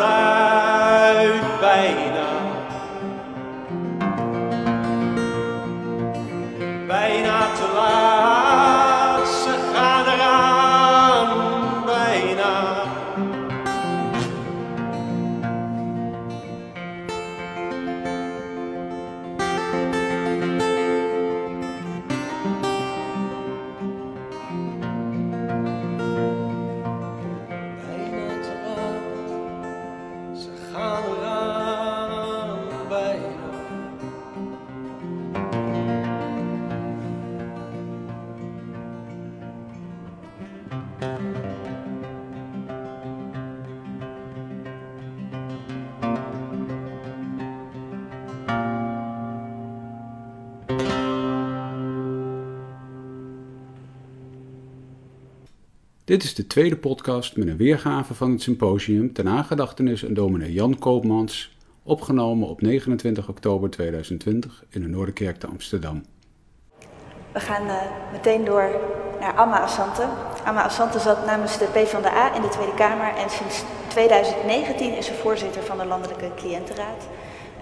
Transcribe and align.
eruit 0.00 0.25
Dit 56.06 56.22
is 56.22 56.34
de 56.34 56.46
tweede 56.46 56.76
podcast 56.76 57.36
met 57.36 57.48
een 57.48 57.56
weergave 57.56 58.14
van 58.14 58.30
het 58.30 58.42
symposium 58.42 59.12
ten 59.12 59.24
nagedachtenis 59.24 60.04
aan 60.04 60.14
dominee 60.14 60.52
Jan 60.52 60.78
Koopmans, 60.78 61.56
opgenomen 61.82 62.48
op 62.48 62.60
29 62.60 63.28
oktober 63.28 63.70
2020 63.70 64.64
in 64.68 64.80
de 64.80 64.88
Noorderkerk 64.88 65.36
te 65.36 65.46
Amsterdam. 65.46 66.04
We 67.32 67.40
gaan 67.40 67.68
eh, 67.68 67.76
meteen 68.12 68.44
door 68.44 68.70
naar 69.20 69.34
Amma 69.34 69.60
Assante. 69.60 70.08
Amma 70.44 70.62
Assante 70.62 70.98
zat 70.98 71.26
namens 71.26 71.58
de 71.58 71.64
PvdA 71.64 72.34
in 72.34 72.42
de 72.42 72.48
Tweede 72.48 72.74
Kamer 72.74 73.14
en 73.14 73.30
sinds 73.30 73.62
2019 73.88 74.96
is 74.96 75.06
ze 75.06 75.14
voorzitter 75.14 75.62
van 75.62 75.78
de 75.78 75.84
Landelijke 75.84 76.30
Cliëntenraad. 76.36 77.08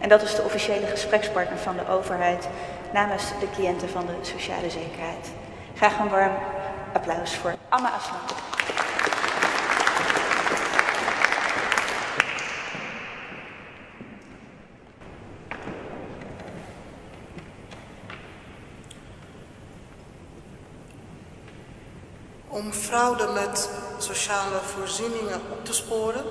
En 0.00 0.08
dat 0.08 0.22
is 0.22 0.34
de 0.34 0.42
officiële 0.42 0.86
gesprekspartner 0.86 1.58
van 1.58 1.76
de 1.76 1.88
overheid 1.88 2.48
namens 2.92 3.28
de 3.40 3.50
cliënten 3.54 3.88
van 3.88 4.06
de 4.06 4.16
sociale 4.20 4.70
zekerheid. 4.70 5.32
Graag 5.74 5.98
een 5.98 6.08
warm 6.08 6.32
applaus 6.92 7.36
voor 7.36 7.54
Assante. 7.74 8.34
Om 22.48 22.72
fraude 22.72 23.26
met 23.26 23.70
sociale 23.98 24.60
voorzieningen 24.74 25.40
op 25.50 25.64
te 25.64 25.72
sporen, 25.72 26.24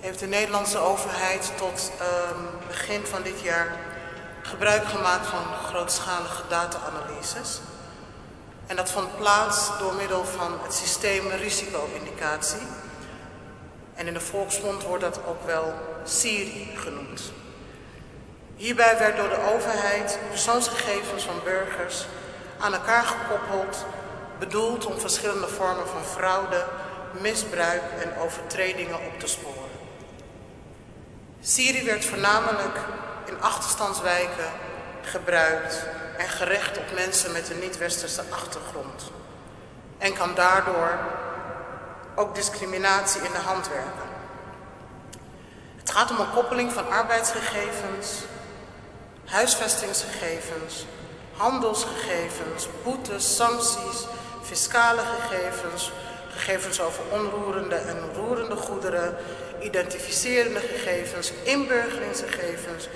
heeft 0.00 0.18
de 0.18 0.26
Nederlandse 0.26 0.78
overheid 0.78 1.52
tot 1.56 1.92
ehm, 1.98 2.66
begin 2.66 3.06
van 3.06 3.22
dit 3.22 3.40
jaar 3.40 3.76
gebruik 4.42 4.84
gemaakt 4.84 5.26
van 5.26 5.44
grootschalige 5.64 6.42
data-analyses. 6.48 7.60
En 8.66 8.76
dat 8.76 8.90
vond 8.90 9.16
plaats 9.16 9.78
door 9.78 9.94
middel 9.94 10.24
van 10.24 10.58
het 10.62 10.74
systeem 10.74 11.28
risico-indicatie. 11.28 12.66
En 13.94 14.06
in 14.06 14.14
de 14.14 14.20
volksmond 14.20 14.82
wordt 14.82 15.02
dat 15.02 15.20
ook 15.26 15.46
wel 15.46 15.74
SIRI 16.04 16.76
genoemd. 16.76 17.32
Hierbij 18.56 18.98
werd 18.98 19.16
door 19.16 19.28
de 19.28 19.54
overheid 19.54 20.18
persoonsgegevens 20.28 21.24
van 21.24 21.40
burgers 21.44 22.06
aan 22.58 22.74
elkaar 22.74 23.04
gekoppeld, 23.04 23.84
bedoeld 24.38 24.86
om 24.86 25.00
verschillende 25.00 25.48
vormen 25.48 25.88
van 25.88 26.04
fraude, 26.04 26.64
misbruik 27.20 27.82
en 28.02 28.18
overtredingen 28.18 28.98
op 29.06 29.20
te 29.20 29.26
sporen. 29.26 29.70
Siri 31.40 31.84
werd 31.84 32.04
voornamelijk 32.04 32.78
in 33.24 33.42
achterstandswijken 33.42 34.50
gebruikt 35.06 35.86
en 36.18 36.28
gericht 36.28 36.78
op 36.78 36.94
mensen 36.94 37.32
met 37.32 37.50
een 37.50 37.58
niet-westerse 37.58 38.22
achtergrond. 38.30 39.10
En 39.98 40.14
kan 40.14 40.34
daardoor 40.34 40.98
ook 42.14 42.34
discriminatie 42.34 43.22
in 43.22 43.32
de 43.32 43.38
hand 43.38 43.68
werken. 43.68 44.14
Het 45.76 45.90
gaat 45.90 46.10
om 46.10 46.20
een 46.20 46.30
koppeling 46.30 46.72
van 46.72 46.88
arbeidsgegevens, 46.88 48.24
huisvestingsgegevens, 49.24 50.86
handelsgegevens, 51.36 52.68
boetes, 52.84 53.36
sancties, 53.36 54.06
fiscale 54.42 55.00
gegevens, 55.00 55.92
gegevens 56.30 56.80
over 56.80 57.02
onroerende 57.10 57.74
en 57.74 58.14
roerende 58.14 58.56
goederen, 58.56 59.16
identificerende 59.60 60.60
gegevens, 60.60 61.32
inburgeringsgegevens, 61.42 62.88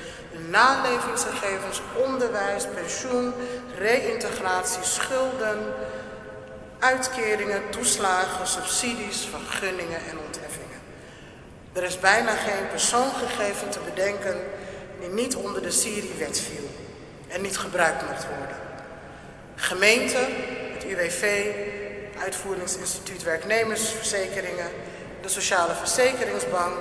nalevingsgegevens, 0.48 1.80
onderwijs, 2.06 2.66
pensioen, 2.74 3.32
reïntegratie, 3.78 4.82
schulden, 4.82 5.74
uitkeringen, 6.78 7.70
toeslagen, 7.70 8.46
subsidies, 8.46 9.28
vergunningen 9.30 10.00
en 10.10 10.18
ontheffingen. 10.26 10.80
Er 11.72 11.82
is 11.82 11.98
bijna 12.00 12.30
geen 12.30 12.68
persoongegeven 12.70 13.70
te 13.70 13.78
bedenken 13.94 14.36
die 15.00 15.08
niet 15.08 15.36
onder 15.36 15.62
de 15.62 15.70
Siri-wet 15.70 16.40
viel 16.40 16.70
en 17.28 17.40
niet 17.40 17.58
gebruikt 17.58 18.02
mocht 18.08 18.26
worden. 18.38 18.56
Gemeenten, 19.54 20.26
het 20.72 20.84
UWV, 20.84 21.52
Uitvoeringsinstituut 22.22 23.22
Werknemersverzekeringen, 23.22 24.70
de 25.22 25.28
Sociale 25.28 25.74
Verzekeringsbank, 25.74 26.76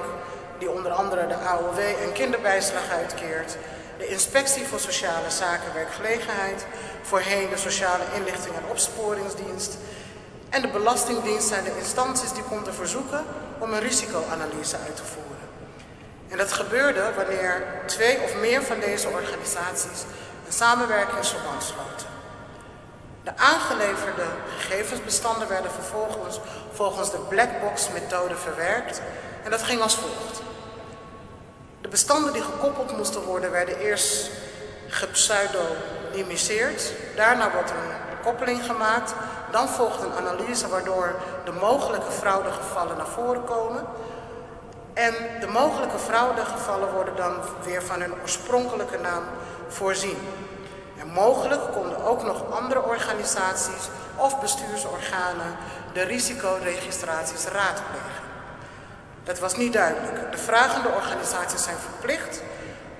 die 0.59 0.71
onder 0.71 0.91
andere 0.91 1.27
de 1.27 1.35
AOW 1.35 1.79
en 1.79 2.13
kinderbijslag 2.13 2.89
uitkeert, 2.89 3.57
de 3.97 4.07
Inspectie 4.07 4.67
voor 4.67 4.79
Sociale 4.79 5.29
Zaken 5.29 5.67
en 5.67 5.73
Werkgelegenheid, 5.73 6.65
voorheen 7.01 7.49
de 7.49 7.57
Sociale 7.57 8.03
Inlichting 8.15 8.55
en 8.55 8.69
Opsporingsdienst, 8.69 9.77
en 10.49 10.61
de 10.61 10.67
Belastingdienst 10.67 11.47
zijn 11.47 11.63
de 11.63 11.77
instanties 11.77 12.33
die 12.33 12.43
konden 12.43 12.73
verzoeken 12.73 13.25
om 13.59 13.73
een 13.73 13.79
risicoanalyse 13.79 14.77
uit 14.85 14.95
te 14.95 15.03
voeren. 15.03 15.47
En 16.27 16.37
dat 16.37 16.51
gebeurde 16.51 17.11
wanneer 17.15 17.63
twee 17.85 18.21
of 18.21 18.35
meer 18.35 18.63
van 18.63 18.79
deze 18.79 19.07
organisaties 19.07 20.03
een 20.47 20.53
samenwerkingsverband 20.53 21.63
sloten. 21.63 22.07
De 23.23 23.37
aangeleverde 23.37 24.25
gegevensbestanden 24.57 25.47
werden 25.47 25.71
vervolgens 25.71 26.39
volgens 26.73 27.11
de 27.11 27.17
blackbox-methode 27.17 28.35
verwerkt 28.35 29.01
en 29.43 29.51
dat 29.51 29.63
ging 29.63 29.81
als 29.81 29.95
volgt. 29.95 30.41
De 31.89 31.95
bestanden 31.95 32.33
die 32.33 32.41
gekoppeld 32.41 32.97
moesten 32.97 33.21
worden 33.21 33.51
werden 33.51 33.77
eerst 33.77 34.29
gepseudonymiseerd, 34.87 36.93
daarna 37.15 37.51
wordt 37.51 37.69
een 37.69 37.77
koppeling 38.23 38.65
gemaakt, 38.65 39.13
dan 39.51 39.69
volgt 39.69 40.01
een 40.01 40.13
analyse 40.13 40.67
waardoor 40.67 41.15
de 41.45 41.51
mogelijke 41.51 42.11
fraudegevallen 42.11 42.97
naar 42.97 43.07
voren 43.07 43.43
komen 43.43 43.85
en 44.93 45.15
de 45.39 45.47
mogelijke 45.47 45.97
fraudegevallen 45.97 46.93
worden 46.93 47.15
dan 47.15 47.33
weer 47.63 47.83
van 47.83 48.01
hun 48.01 48.13
oorspronkelijke 48.21 48.97
naam 48.97 49.23
voorzien. 49.67 50.17
En 50.99 51.07
mogelijk 51.07 51.71
konden 51.71 52.03
ook 52.03 52.23
nog 52.23 52.51
andere 52.51 52.83
organisaties 52.83 53.89
of 54.15 54.39
bestuursorganen 54.39 55.57
de 55.93 56.01
risicoregistraties 56.01 57.45
raadplegen. 57.45 58.18
Dat 59.29 59.39
was 59.39 59.55
niet 59.55 59.73
duidelijk. 59.73 60.31
De 60.31 60.37
vragende 60.37 60.87
organisaties 60.87 61.63
zijn 61.63 61.77
verplicht 61.77 62.41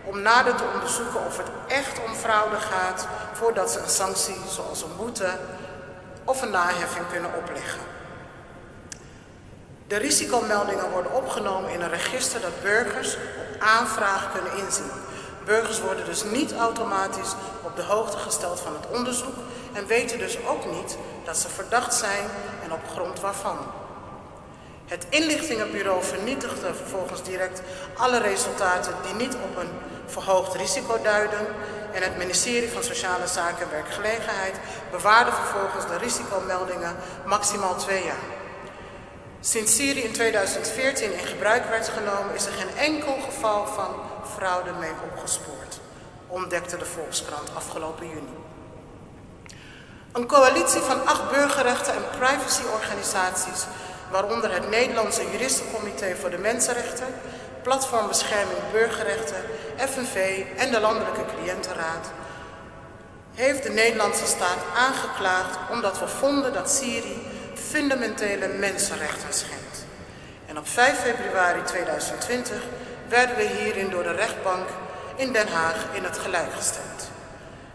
om 0.04 0.22
nader 0.22 0.56
te 0.56 0.64
onderzoeken 0.74 1.26
of 1.26 1.38
het 1.38 1.48
echt 1.68 2.04
om 2.06 2.14
fraude 2.14 2.56
gaat 2.56 3.08
voordat 3.34 3.72
ze 3.72 3.80
een 3.80 3.90
sanctie 3.90 4.36
zoals 4.50 4.82
een 4.82 4.96
boete 4.98 5.30
of 6.24 6.42
een 6.42 6.50
naheffing 6.50 7.06
kunnen 7.12 7.32
opleggen. 7.38 7.80
De 9.88 9.96
risicomeldingen 9.96 10.92
worden 10.92 11.14
opgenomen 11.14 11.72
in 11.72 11.82
een 11.82 11.90
register 11.90 12.42
dat 12.42 12.62
burgers 12.62 13.16
op 13.16 13.62
aanvraag 13.62 14.32
kunnen 14.32 14.66
inzien. 14.66 14.92
Burgers 15.46 15.82
worden 15.82 16.06
dus 16.06 16.24
niet 16.24 16.54
automatisch 16.54 17.34
op 17.64 17.76
de 17.76 17.84
hoogte 17.84 18.18
gesteld 18.18 18.60
van 18.60 18.74
het 18.74 18.98
onderzoek 18.98 19.36
en 19.74 19.88
weten 19.88 20.18
dus 20.18 20.38
ook 20.48 20.66
niet 20.66 20.98
dat 21.26 21.38
ze 21.38 21.50
verdacht 21.50 21.94
zijn 21.94 22.26
en 22.64 22.74
op 22.74 22.90
grond 22.90 23.20
waarvan. 23.20 23.79
Het 24.90 25.06
inlichtingenbureau 25.10 26.04
vernietigde 26.04 26.74
vervolgens 26.74 27.24
direct 27.24 27.62
alle 27.98 28.20
resultaten 28.20 28.94
die 29.06 29.14
niet 29.14 29.36
op 29.36 29.58
een 29.58 29.70
verhoogd 30.06 30.56
risico 30.56 31.02
duiden 31.02 31.48
en 31.94 32.02
het 32.02 32.18
ministerie 32.18 32.70
van 32.70 32.84
Sociale 32.84 33.28
Zaken 33.28 33.66
en 33.66 33.72
Werkgelegenheid 33.72 34.56
bewaarde 34.92 35.32
vervolgens 35.32 35.88
de 35.88 35.98
risicomeldingen 35.98 36.96
maximaal 37.26 37.76
twee 37.76 38.04
jaar. 38.04 38.28
Sinds 39.40 39.76
Syrië 39.76 40.02
in 40.02 40.12
2014 40.12 41.14
in 41.14 41.28
gebruik 41.28 41.66
werd 41.66 41.90
genomen, 41.90 42.36
is 42.36 42.46
er 42.46 42.54
geen 42.54 42.78
enkel 42.78 43.18
geval 43.26 43.68
van 43.68 43.96
fraude 44.36 44.72
mee 44.80 44.92
opgespoord, 45.12 45.80
ontdekte 46.28 46.78
de 46.78 46.86
Volkskrant 46.86 47.56
afgelopen 47.56 48.08
juni. 48.08 48.38
Een 50.12 50.28
coalitie 50.28 50.82
van 50.82 51.08
acht 51.08 51.30
burgerrechten 51.32 51.94
en 51.94 52.04
privacyorganisaties, 52.18 53.66
waaronder 54.12 54.54
het 54.54 54.70
Nederlandse 54.70 55.32
Juristencomité 55.32 56.16
voor 56.16 56.30
de 56.30 56.38
Mensenrechten, 56.38 57.08
Platform 57.62 58.08
Bescherming 58.08 58.60
Burgerrechten, 58.72 59.44
FNV 59.78 60.44
en 60.58 60.72
de 60.72 60.80
Landelijke 60.80 61.26
Cliëntenraad, 61.36 62.12
heeft 63.34 63.64
de 63.64 63.70
Nederlandse 63.70 64.26
staat 64.26 64.64
aangeklaagd 64.76 65.58
omdat 65.72 66.00
we 66.00 66.08
vonden 66.08 66.54
dat 66.54 66.72
Syrië 66.72 67.18
fundamentele 67.54 68.48
mensenrechten 68.48 69.34
schendt. 69.34 69.86
En 70.46 70.58
op 70.58 70.68
5 70.68 71.00
februari 71.00 71.64
2020 71.64 72.64
werden 73.08 73.36
we 73.36 73.44
hierin 73.44 73.90
door 73.90 74.04
de 74.04 74.12
rechtbank 74.12 74.68
in 75.16 75.34
Den 75.34 75.48
Haag 75.48 75.76
in 75.94 76.04
het 76.04 76.18
gelijk 76.18 76.54
gestemd. 76.54 76.99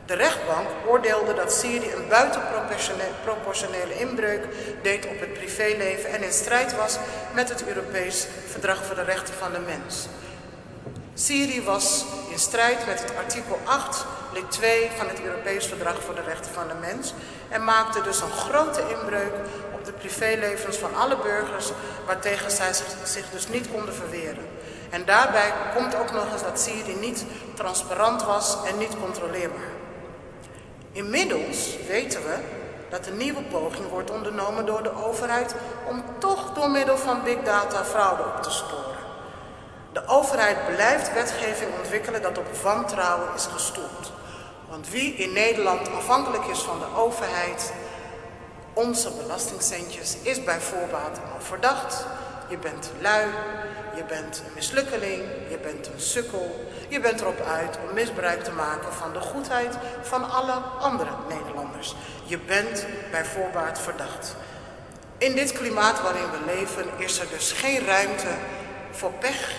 De 0.06 0.14
rechtbank 0.14 0.68
oordeelde 0.86 1.34
dat 1.34 1.52
Syrië 1.52 1.92
een 1.92 2.08
buitenproportionele 2.08 3.98
inbreuk 3.98 4.46
deed 4.82 5.06
op 5.06 5.20
het 5.20 5.32
privéleven 5.32 6.10
en 6.10 6.22
in 6.22 6.32
strijd 6.32 6.76
was 6.76 6.98
met 7.32 7.48
het 7.48 7.66
Europees 7.66 8.26
Verdrag 8.50 8.84
voor 8.84 8.94
de 8.94 9.02
Rechten 9.02 9.34
van 9.34 9.52
de 9.52 9.58
Mens. 9.58 10.06
Syrië 11.14 11.62
was 11.62 12.04
in 12.30 12.38
strijd 12.38 12.86
met 12.86 13.00
het 13.02 13.16
artikel 13.16 13.58
8, 13.64 14.04
lid 14.32 14.50
2 14.50 14.90
van 14.96 15.08
het 15.08 15.20
Europees 15.20 15.66
Verdrag 15.66 16.02
voor 16.02 16.14
de 16.14 16.22
Rechten 16.22 16.52
van 16.52 16.68
de 16.68 16.74
Mens 16.80 17.14
en 17.48 17.64
maakte 17.64 18.02
dus 18.02 18.20
een 18.20 18.32
grote 18.32 18.82
inbreuk 19.00 19.34
op 19.74 19.84
de 19.84 19.92
privélevens 19.92 20.76
van 20.76 20.94
alle 20.94 21.16
burgers 21.16 21.72
waartegen 22.06 22.50
zij 22.50 22.72
zich 23.04 23.30
dus 23.30 23.48
niet 23.48 23.70
konden 23.70 23.94
verweren. 23.94 24.46
En 24.90 25.04
daarbij 25.04 25.52
komt 25.76 25.96
ook 25.96 26.12
nog 26.12 26.32
eens 26.32 26.42
dat 26.42 26.60
Syrië 26.60 26.96
niet 27.00 27.24
transparant 27.54 28.22
was 28.22 28.56
en 28.66 28.78
niet 28.78 28.98
controleerbaar. 29.00 29.83
Inmiddels 30.94 31.76
weten 31.86 32.22
we 32.22 32.36
dat 32.90 33.06
een 33.06 33.16
nieuwe 33.16 33.42
poging 33.42 33.88
wordt 33.88 34.10
ondernomen 34.10 34.66
door 34.66 34.82
de 34.82 35.04
overheid 35.04 35.54
om 35.88 36.04
toch 36.18 36.52
door 36.52 36.70
middel 36.70 36.96
van 36.96 37.22
big 37.22 37.42
data 37.42 37.84
fraude 37.84 38.22
op 38.22 38.42
te 38.42 38.50
sporen. 38.50 39.02
De 39.92 40.06
overheid 40.06 40.74
blijft 40.74 41.12
wetgeving 41.12 41.70
ontwikkelen 41.78 42.22
dat 42.22 42.38
op 42.38 42.56
wantrouwen 42.62 43.28
is 43.34 43.46
gestoeld. 43.46 44.12
Want 44.68 44.90
wie 44.90 45.14
in 45.14 45.32
Nederland 45.32 45.92
afhankelijk 45.92 46.44
is 46.44 46.58
van 46.58 46.78
de 46.78 47.00
overheid, 47.00 47.72
onze 48.72 49.10
belastingcentjes, 49.10 50.16
is 50.22 50.44
bij 50.44 50.60
voorbaat 50.60 51.18
al 51.34 51.40
verdacht. 51.40 52.06
Je 52.48 52.58
bent 52.58 52.90
lui, 53.00 53.26
je 53.96 54.04
bent 54.04 54.42
een 54.46 54.52
mislukkeling, 54.54 55.22
je 55.48 55.58
bent 55.62 55.86
een 55.86 56.00
sukkel. 56.00 56.64
Je 56.88 57.00
bent 57.00 57.20
erop 57.20 57.40
uit 57.40 57.78
om 57.88 57.94
misbruik 57.94 58.44
te 58.44 58.52
maken 58.52 58.92
van 58.92 59.12
de 59.12 59.20
goedheid 59.20 59.76
van 60.02 60.30
alle 60.30 60.52
andere 60.80 61.10
Nederlanders. 61.28 61.94
Je 62.24 62.38
bent 62.38 62.86
bij 63.10 63.24
voorbaat 63.24 63.80
verdacht. 63.80 64.36
In 65.18 65.34
dit 65.34 65.52
klimaat 65.52 66.02
waarin 66.02 66.30
we 66.30 66.52
leven 66.54 66.84
is 66.96 67.18
er 67.18 67.28
dus 67.28 67.52
geen 67.52 67.86
ruimte 67.86 68.34
voor 68.90 69.12
pech, 69.12 69.52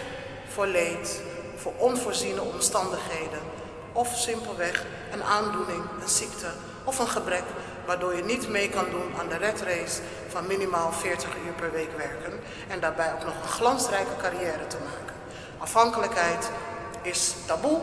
voor 0.48 0.68
leed, 0.68 1.22
voor 1.56 1.74
onvoorziene 1.78 2.42
omstandigheden 2.42 3.40
of 3.92 4.16
simpelweg 4.18 4.86
een 5.12 5.24
aandoening, 5.24 5.84
een 6.02 6.10
ziekte 6.10 6.48
of 6.84 7.00
een 7.00 7.08
gebrek 7.08 7.44
waardoor 7.86 8.16
je 8.16 8.24
niet 8.24 8.50
mee 8.50 8.70
kan 8.70 8.90
doen 8.90 9.14
aan 9.20 9.30
de 9.30 9.38
red 9.38 9.62
race 9.62 10.02
van 10.28 10.48
minimaal 10.48 10.92
40 10.92 11.30
uur 11.46 11.54
per 11.54 11.72
week 11.72 11.98
werken 11.98 12.40
en 12.68 12.80
daarbij 12.80 13.14
ook 13.14 13.24
nog 13.24 13.42
een 13.42 13.50
glansrijke 13.50 14.16
carrière 14.22 14.68
te 14.68 14.78
maken. 14.78 15.16
Afhankelijkheid 15.58 16.50
is 17.02 17.34
taboe, 17.46 17.80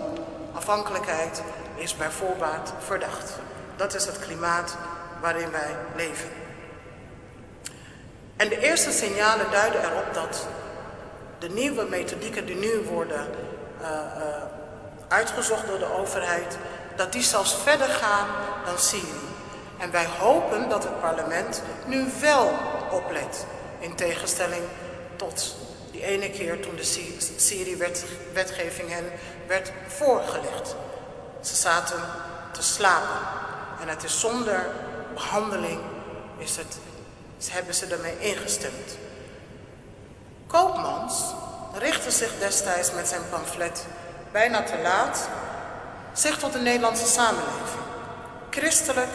afhankelijkheid 0.53 1.43
is 1.75 1.97
bij 1.97 2.11
voorbaat 2.11 2.73
verdacht. 2.79 3.33
Dat 3.77 3.95
is 3.95 4.05
het 4.05 4.19
klimaat 4.19 4.77
waarin 5.21 5.51
wij 5.51 5.77
leven. 5.97 6.29
En 8.37 8.49
de 8.49 8.59
eerste 8.59 8.91
signalen 8.91 9.51
duiden 9.51 9.81
erop 9.81 10.15
dat 10.15 10.47
de 11.39 11.49
nieuwe 11.49 11.87
methodieken 11.89 12.47
die 12.47 12.57
nu 12.57 12.83
worden 12.91 13.27
uh, 13.81 13.89
uh, 13.89 14.25
uitgezocht 15.09 15.67
door 15.67 15.79
de 15.79 15.93
overheid, 15.99 16.59
dat 16.97 17.13
die 17.13 17.23
zelfs 17.23 17.57
verder 17.63 17.89
gaan 17.89 18.27
dan 18.65 18.79
Syrië. 18.79 19.32
En 19.83 19.91
wij 19.91 20.07
hopen 20.19 20.69
dat 20.69 20.85
het 20.85 21.01
parlement 21.01 21.63
nu 21.87 22.07
wel 22.21 22.53
oplet, 22.91 23.47
in 23.79 23.95
tegenstelling 23.95 24.63
tot 25.17 25.55
die 25.91 26.05
ene 26.05 26.31
keer 26.31 26.61
toen 26.61 26.77
de 26.77 27.17
Syrië-wetgeving 27.37 28.89
hen 28.89 29.05
werd 29.47 29.73
voorgelegd. 29.87 30.75
Ze 31.41 31.55
zaten 31.55 32.01
te 32.53 32.63
slapen 32.63 33.29
en 33.81 33.89
het 33.89 34.05
is 34.05 34.21
zonder 34.21 34.67
behandeling 35.15 35.81
is 36.39 36.57
het, 36.57 36.79
hebben 37.51 37.75
ze 37.75 37.87
ermee 37.87 38.19
ingestemd. 38.19 38.97
Koopmans 40.47 41.15
richtte 41.79 42.11
zich 42.11 42.39
destijds 42.39 42.93
met 42.93 43.09
zijn 43.09 43.23
pamflet 43.31 43.87
bijna 44.33 44.63
te 44.63 44.79
laat 44.83 45.29
zich 46.13 46.39
tot 46.39 46.53
de 46.53 46.59
Nederlandse 46.59 47.07
samenleving. 47.07 47.83
Christelijk 48.51 49.11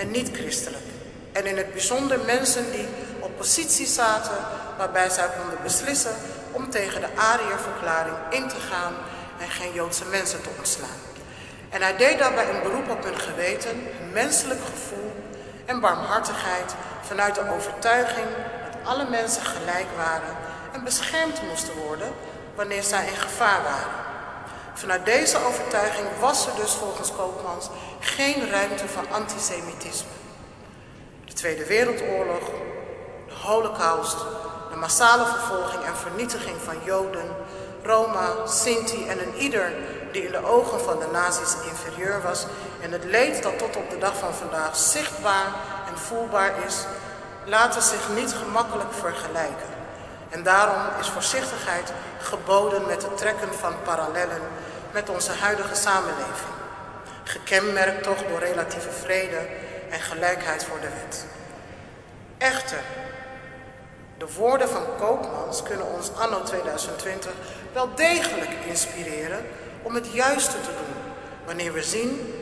en 0.00 0.10
niet-christelijk. 0.10 0.84
En 1.32 1.46
in 1.46 1.56
het 1.56 1.72
bijzonder 1.72 2.18
mensen 2.24 2.70
die 2.70 2.86
op 3.20 3.36
positie 3.36 3.86
zaten 3.86 4.38
waarbij 4.76 5.10
zij 5.10 5.28
konden 5.38 5.58
beslissen 5.62 6.14
om 6.50 6.70
tegen 6.70 7.00
de 7.00 7.16
Ariërverklaring 7.16 8.16
in 8.30 8.48
te 8.48 8.60
gaan 8.70 8.94
en 9.40 9.50
geen 9.50 9.72
Joodse 9.72 10.04
mensen 10.04 10.42
te 10.42 10.48
ontslaan. 10.58 10.98
En 11.68 11.82
hij 11.82 11.96
deed 11.96 12.18
daarbij 12.18 12.48
een 12.48 12.62
beroep 12.62 12.90
op 12.90 13.04
hun 13.04 13.18
geweten, 13.18 13.70
een 13.70 14.12
menselijk 14.12 14.60
gevoel 14.64 15.12
en 15.64 15.80
barmhartigheid 15.80 16.74
vanuit 17.02 17.34
de 17.34 17.50
overtuiging 17.50 18.26
dat 18.64 18.90
alle 18.90 19.10
mensen 19.10 19.42
gelijk 19.42 19.86
waren 19.96 20.36
en 20.72 20.84
beschermd 20.84 21.42
moesten 21.48 21.76
worden 21.76 22.12
wanneer 22.54 22.82
zij 22.82 23.06
in 23.06 23.16
gevaar 23.16 23.62
waren. 23.62 24.09
Vanuit 24.80 25.04
deze 25.04 25.44
overtuiging 25.44 26.06
was 26.20 26.46
er 26.46 26.54
dus 26.56 26.72
volgens 26.72 27.12
Koopmans 27.12 27.68
geen 28.00 28.50
ruimte 28.50 28.88
voor 28.88 29.04
antisemitisme. 29.10 30.10
De 31.24 31.32
Tweede 31.32 31.66
Wereldoorlog, 31.66 32.44
de 33.28 33.34
Holocaust, 33.34 34.16
de 34.70 34.76
massale 34.76 35.24
vervolging 35.26 35.84
en 35.84 35.96
vernietiging 35.96 36.56
van 36.64 36.74
Joden, 36.84 37.36
Roma, 37.82 38.46
Sinti 38.46 39.08
en 39.08 39.18
een 39.18 39.36
ieder 39.36 39.72
die 40.12 40.22
in 40.22 40.32
de 40.32 40.44
ogen 40.44 40.80
van 40.80 40.98
de 40.98 41.08
nazi's 41.12 41.56
inferieur 41.68 42.22
was 42.22 42.46
en 42.80 42.92
het 42.92 43.04
leed 43.04 43.42
dat 43.42 43.58
tot 43.58 43.76
op 43.76 43.90
de 43.90 43.98
dag 43.98 44.16
van 44.18 44.34
vandaag 44.34 44.76
zichtbaar 44.76 45.46
en 45.88 45.98
voelbaar 45.98 46.52
is, 46.66 46.84
laten 47.44 47.82
zich 47.82 48.08
niet 48.14 48.34
gemakkelijk 48.44 48.92
vergelijken. 48.92 49.68
En 50.28 50.42
daarom 50.42 50.82
is 51.00 51.08
voorzichtigheid 51.08 51.92
geboden 52.20 52.86
met 52.86 53.02
het 53.02 53.16
trekken 53.16 53.54
van 53.54 53.74
parallellen 53.84 54.40
met 54.92 55.08
onze 55.08 55.32
huidige 55.32 55.74
samenleving, 55.74 56.54
gekenmerkt 57.24 58.02
toch 58.02 58.22
door 58.28 58.38
relatieve 58.38 58.90
vrede 58.90 59.46
en 59.90 60.00
gelijkheid 60.00 60.64
voor 60.64 60.80
de 60.80 60.88
wet. 60.88 61.24
Echter, 62.38 62.80
de 64.18 64.32
woorden 64.36 64.68
van 64.68 64.82
Koopmans 64.98 65.62
kunnen 65.62 65.86
ons 65.86 66.10
anno 66.14 66.42
2020 66.42 67.32
wel 67.72 67.94
degelijk 67.94 68.50
inspireren 68.66 69.46
om 69.82 69.94
het 69.94 70.12
juiste 70.12 70.60
te 70.60 70.70
doen 70.76 71.12
wanneer 71.46 71.72
we 71.72 71.82
zien 71.82 72.34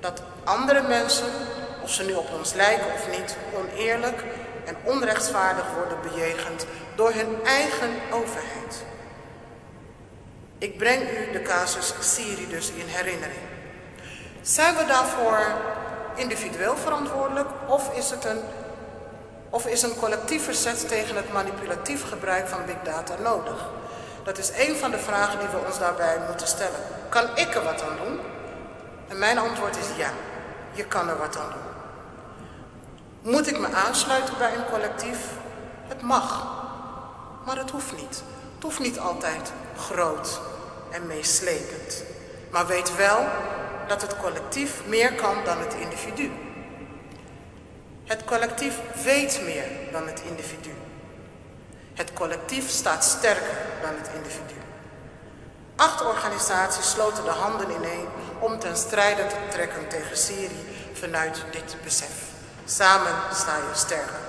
dat 0.00 0.22
andere 0.44 0.82
mensen, 0.82 1.26
of 1.82 1.90
ze 1.90 2.04
nu 2.04 2.12
op 2.12 2.28
ons 2.38 2.52
lijken 2.52 2.86
of 2.94 3.18
niet, 3.18 3.36
oneerlijk 3.54 4.24
en 4.64 4.76
onrechtvaardig 4.84 5.64
worden 5.74 5.98
bejegend 6.02 6.66
door 6.94 7.12
hun 7.12 7.44
eigen 7.44 7.90
overheid. 8.10 8.84
Ik 10.62 10.78
breng 10.78 11.02
u 11.02 11.32
de 11.32 11.42
casus 11.42 11.94
Syrië 12.00 12.48
dus 12.48 12.70
in 12.70 12.86
herinnering. 12.86 13.40
Zijn 14.42 14.76
we 14.76 14.84
daarvoor 14.84 15.40
individueel 16.14 16.76
verantwoordelijk 16.76 17.48
of 17.66 17.96
is 17.96 18.10
het 18.10 18.24
een 18.24 18.40
of 19.50 19.66
is 19.66 19.82
een 19.82 19.96
collectief 19.96 20.44
verzet 20.44 20.88
tegen 20.88 21.16
het 21.16 21.32
manipulatief 21.32 22.08
gebruik 22.08 22.48
van 22.48 22.64
big 22.66 22.76
data 22.84 23.14
nodig? 23.22 23.68
Dat 24.24 24.38
is 24.38 24.50
een 24.56 24.76
van 24.76 24.90
de 24.90 24.98
vragen 24.98 25.38
die 25.38 25.48
we 25.48 25.66
ons 25.66 25.78
daarbij 25.78 26.18
moeten 26.28 26.46
stellen. 26.46 26.80
Kan 27.08 27.36
ik 27.36 27.54
er 27.54 27.64
wat 27.64 27.82
aan 27.82 27.96
doen? 28.04 28.20
En 29.08 29.18
mijn 29.18 29.38
antwoord 29.38 29.76
is 29.76 29.96
ja, 29.96 30.10
je 30.72 30.84
kan 30.84 31.08
er 31.08 31.18
wat 31.18 31.36
aan 31.36 31.52
doen. 31.52 33.32
Moet 33.32 33.46
ik 33.46 33.58
me 33.58 33.68
aansluiten 33.68 34.38
bij 34.38 34.54
een 34.54 34.70
collectief? 34.70 35.18
Het 35.88 36.02
mag, 36.02 36.46
maar 37.44 37.56
het 37.56 37.70
hoeft 37.70 37.96
niet. 37.96 38.22
Het 38.54 38.62
hoeft 38.62 38.78
niet 38.78 38.98
altijd 38.98 39.52
groot 39.76 40.40
en 40.92 41.06
meeslepend. 41.06 42.02
Maar 42.50 42.66
weet 42.66 42.96
wel 42.96 43.26
dat 43.86 44.02
het 44.02 44.16
collectief 44.16 44.80
meer 44.86 45.12
kan 45.12 45.44
dan 45.44 45.58
het 45.58 45.74
individu. 45.74 46.30
Het 48.04 48.24
collectief 48.24 48.74
weet 49.04 49.40
meer 49.44 49.64
dan 49.92 50.06
het 50.06 50.22
individu. 50.28 50.74
Het 51.94 52.12
collectief 52.12 52.68
staat 52.68 53.04
sterker 53.04 53.58
dan 53.82 53.90
het 53.96 54.10
individu. 54.14 54.60
Acht 55.76 56.04
organisaties 56.04 56.90
sloten 56.90 57.24
de 57.24 57.30
handen 57.30 57.70
ineen 57.70 58.06
om 58.38 58.58
ten 58.58 58.76
strijde 58.76 59.26
te 59.26 59.36
trekken 59.50 59.88
tegen 59.88 60.16
Syrië 60.16 60.64
vanuit 60.92 61.44
dit 61.50 61.76
besef. 61.84 62.30
Samen 62.64 63.14
sta 63.34 63.56
je 63.56 63.74
sterker. 63.74 64.20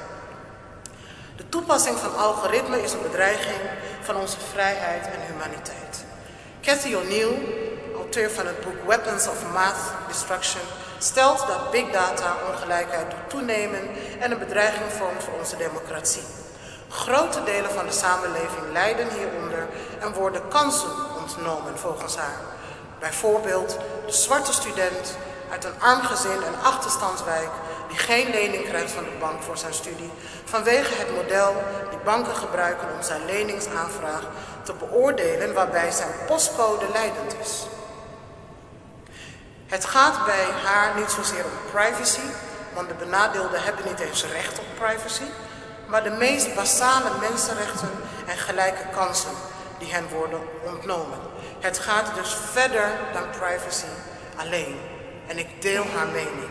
De 1.36 1.50
toepassing 1.50 1.98
van 1.98 2.16
algoritme 2.16 2.82
is 2.82 2.94
een 2.94 3.02
bedreiging 3.02 3.62
van 4.02 4.16
onze 4.16 4.38
vrijheid 4.52 5.06
en 5.06 5.22
humaniteit. 5.32 6.06
Cathy 6.64 6.96
O'Neill, 6.96 7.36
auteur 7.96 8.32
van 8.32 8.46
het 8.46 8.62
boek 8.62 8.88
Weapons 8.88 9.28
of 9.28 9.52
Math 9.54 9.94
Destruction, 10.08 10.62
stelt 10.98 11.48
dat 11.48 11.72
big 11.72 11.92
data 11.92 12.36
ongelijkheid 12.52 13.10
doet 13.10 13.30
toenemen 13.30 13.90
en 14.20 14.32
een 14.32 14.40
bedreiging 14.40 14.92
vormt 14.92 15.24
voor 15.24 15.34
onze 15.40 15.58
democratie. 15.58 16.24
Grote 16.90 17.44
delen 17.44 17.72
van 17.72 17.86
de 17.86 17.92
samenleving 17.92 18.72
lijden 18.72 19.08
hieronder 19.10 19.68
en 20.00 20.14
worden 20.14 20.48
kansen 20.48 20.90
ontnomen 21.22 21.78
volgens 21.80 22.16
haar. 22.16 22.40
Bijvoorbeeld 23.00 23.78
de 24.06 24.14
zwarte 24.14 24.54
student 24.54 25.18
uit 25.52 25.64
een 25.64 25.80
arm 25.80 26.02
gezin 26.02 26.44
en 26.44 26.64
achterstandswijk 26.64 27.50
die 27.88 27.98
geen 27.98 28.30
lening 28.30 28.64
krijgt 28.64 28.92
van 28.92 29.04
de 29.04 29.18
bank 29.20 29.42
voor 29.42 29.58
zijn 29.58 29.74
studie 29.74 30.12
vanwege 30.46 30.94
het 30.94 31.16
model 31.16 31.64
die 31.90 32.00
banken 32.00 32.36
gebruiken 32.36 32.88
om 32.96 33.02
zijn 33.02 33.26
leningsaanvraag 33.26 34.24
te 34.64 34.74
beoordelen 34.74 35.54
waarbij 35.54 35.92
zijn 35.92 36.10
postcode 36.28 36.86
leidend 36.94 37.36
is. 37.42 37.66
Het 39.66 39.86
gaat 39.86 40.26
bij 40.26 40.46
haar 40.64 40.96
niet 40.96 41.10
zozeer 41.10 41.44
om 41.44 41.72
privacy, 41.72 42.28
want 42.74 42.88
de 42.88 42.94
benadeelden 42.94 43.64
hebben 43.64 43.86
niet 43.86 44.00
eens 44.00 44.26
recht 44.26 44.60
op 44.60 44.66
privacy, 44.76 45.24
maar 45.88 46.04
de 46.04 46.10
meest 46.10 46.56
basale 46.56 47.10
mensenrechten 47.20 47.90
en 48.26 48.38
gelijke 48.38 48.84
kansen 48.96 49.32
die 49.78 49.94
hen 49.94 50.10
worden 50.10 50.40
ontnomen. 50.66 51.18
Het 51.60 51.80
gaat 51.80 52.16
dus 52.16 52.38
verder 52.52 52.92
dan 53.14 53.30
privacy 53.40 53.92
alleen. 54.36 54.80
En 55.28 55.38
ik 55.38 55.62
deel 55.62 55.86
haar 55.96 56.08
mening. 56.08 56.50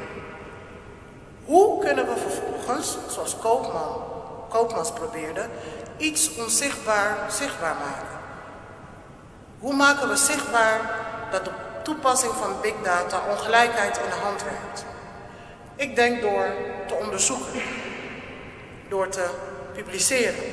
Hoe 1.45 1.85
kunnen 1.85 2.07
we 2.07 2.17
vervolgens, 2.17 2.97
zoals 3.09 3.37
Koopman, 3.39 4.05
Koopmans 4.49 4.93
probeerde, 4.93 5.49
iets 6.03 6.35
onzichtbaar 6.35 7.17
zichtbaar 7.31 7.75
maken? 7.75 8.19
Hoe 9.59 9.75
maken 9.75 10.09
we 10.09 10.17
zichtbaar 10.17 10.81
dat 11.31 11.45
de 11.45 11.51
toepassing 11.83 12.33
van 12.33 12.61
big 12.61 12.75
data 12.83 13.21
ongelijkheid 13.31 13.97
in 13.97 14.11
de 14.11 14.17
hand 14.23 14.43
werkt? 14.43 14.85
Ik 15.77 15.97
denk 15.97 16.21
door 16.21 16.47
te 16.87 16.95
onderzoeken, 16.95 17.63
door 18.89 19.09
te 19.09 19.27
publiceren, 19.73 20.45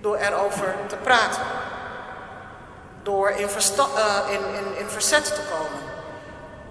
door 0.00 0.16
erover 0.16 0.74
te 0.86 0.96
praten, 0.96 1.42
door 3.02 3.30
in, 3.30 3.48
uh, 3.48 4.18
in, 4.28 4.40
in, 4.54 4.78
in 4.78 4.88
verzet 4.88 5.24
te 5.24 5.40
komen, 5.50 5.80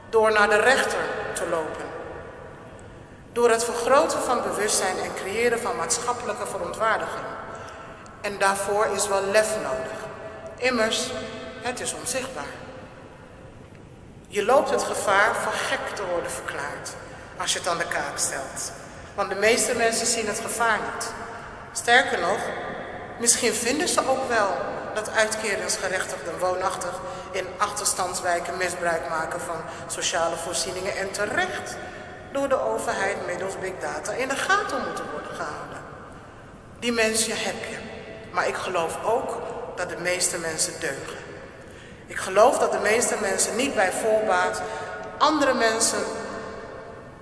door 0.10 0.32
naar 0.32 0.50
de 0.50 0.60
rechter 0.60 1.04
te 1.34 1.50
lopen, 1.50 1.86
door 3.32 3.50
het 3.50 3.64
vergroten 3.64 4.20
van 4.20 4.42
bewustzijn 4.42 4.98
en 4.98 5.14
creëren 5.14 5.60
van 5.60 5.76
maatschappelijke 5.76 6.48
verontwaardiging. 6.48 7.41
En 8.22 8.38
daarvoor 8.38 8.86
is 8.86 9.08
wel 9.08 9.24
lef 9.32 9.56
nodig. 9.56 10.00
Immers, 10.58 11.12
het 11.62 11.80
is 11.80 11.94
onzichtbaar. 11.94 12.54
Je 14.28 14.46
loopt 14.46 14.70
het 14.70 14.84
gevaar 14.84 15.36
van 15.36 15.52
gek 15.52 15.96
te 15.96 16.06
worden 16.06 16.32
verklaard 16.32 16.90
als 17.38 17.54
je 17.54 17.60
het 17.60 17.68
aan 17.68 17.78
de 17.78 17.88
kaak 17.88 18.18
stelt. 18.18 18.72
Want 19.16 19.30
de 19.30 19.36
meeste 19.36 19.76
mensen 19.76 20.08
zien 20.08 20.28
het 20.28 20.40
gevaar 20.40 20.80
niet. 20.94 21.12
Sterker 21.72 22.20
nog, 22.20 22.40
misschien 23.20 23.54
vinden 23.54 23.88
ze 23.88 24.08
ook 24.08 24.28
wel 24.28 24.56
dat 24.94 25.10
uitkeringsgerechtigden 25.10 26.40
woonachtig 26.40 27.00
in 27.32 27.46
achterstandswijken 27.58 28.58
misbruik 28.58 29.10
maken 29.10 29.42
van 29.42 29.62
sociale 29.88 30.36
voorzieningen 30.36 30.98
en 30.98 31.12
terecht 31.12 31.76
door 32.32 32.50
de 32.50 32.62
overheid 32.62 33.26
middels 33.26 33.60
big 33.60 33.74
data 33.80 34.12
in 34.12 34.28
de 34.28 34.36
gaten 34.36 34.82
moeten 34.88 35.12
worden 35.12 35.36
gehouden. 35.36 35.80
Die 36.80 36.92
mensen 36.92 37.38
heb 37.38 37.56
je. 37.70 37.81
Maar 38.32 38.48
ik 38.48 38.56
geloof 38.56 38.98
ook 39.04 39.38
dat 39.76 39.90
de 39.90 39.98
meeste 39.98 40.38
mensen 40.38 40.74
deugen. 40.80 41.18
Ik 42.06 42.18
geloof 42.18 42.58
dat 42.58 42.72
de 42.72 42.80
meeste 42.80 43.16
mensen 43.22 43.56
niet 43.56 43.76
bij 43.76 43.92
voorbaat 43.92 44.62
andere 45.18 45.54
mensen 45.54 46.04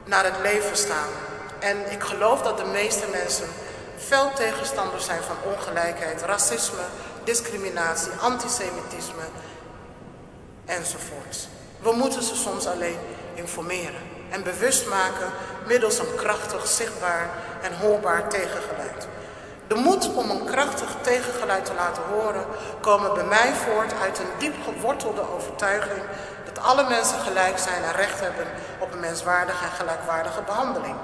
naar 0.03 0.23
het 0.23 0.39
leven 0.41 0.77
staan. 0.77 1.09
En 1.59 1.91
ik 1.91 2.03
geloof 2.03 2.41
dat 2.41 2.57
de 2.57 2.65
meeste 2.65 3.07
mensen 3.11 3.47
fel 3.97 4.33
tegenstander 4.33 5.01
zijn 5.01 5.21
van 5.21 5.51
ongelijkheid, 5.53 6.21
racisme, 6.21 6.83
discriminatie, 7.23 8.11
antisemitisme 8.21 9.23
enzovoort. 10.65 11.47
We 11.81 11.91
moeten 11.91 12.23
ze 12.23 12.35
soms 12.35 12.67
alleen 12.67 12.97
informeren 13.33 14.01
en 14.29 14.43
bewust 14.43 14.87
maken 14.87 15.31
middels 15.67 15.99
een 15.99 16.15
krachtig, 16.15 16.67
zichtbaar 16.67 17.29
en 17.61 17.77
hoorbaar 17.77 18.29
tegengeluid. 18.29 19.07
De 19.69 19.75
moed 19.75 20.13
om 20.13 20.29
een 20.29 20.45
krachtig 20.45 20.89
tegengeluid 21.01 21.65
te 21.65 21.73
laten 21.73 22.03
horen 22.03 22.45
komen 22.81 23.13
bij 23.13 23.23
mij 23.23 23.53
voort 23.53 23.93
uit 24.01 24.19
een 24.19 24.31
diep 24.37 24.55
gewortelde 24.63 25.33
overtuiging 25.35 26.01
dat 26.45 26.63
alle 26.63 26.89
mensen 26.89 27.19
gelijk 27.19 27.57
zijn 27.57 27.83
en 27.83 27.95
recht 27.95 28.19
hebben 28.19 28.45
op 28.79 28.93
een 28.93 28.99
menswaardige 28.99 29.63
en 29.63 29.71
gelijkwaardige 29.71 30.41
behandeling. 30.41 30.95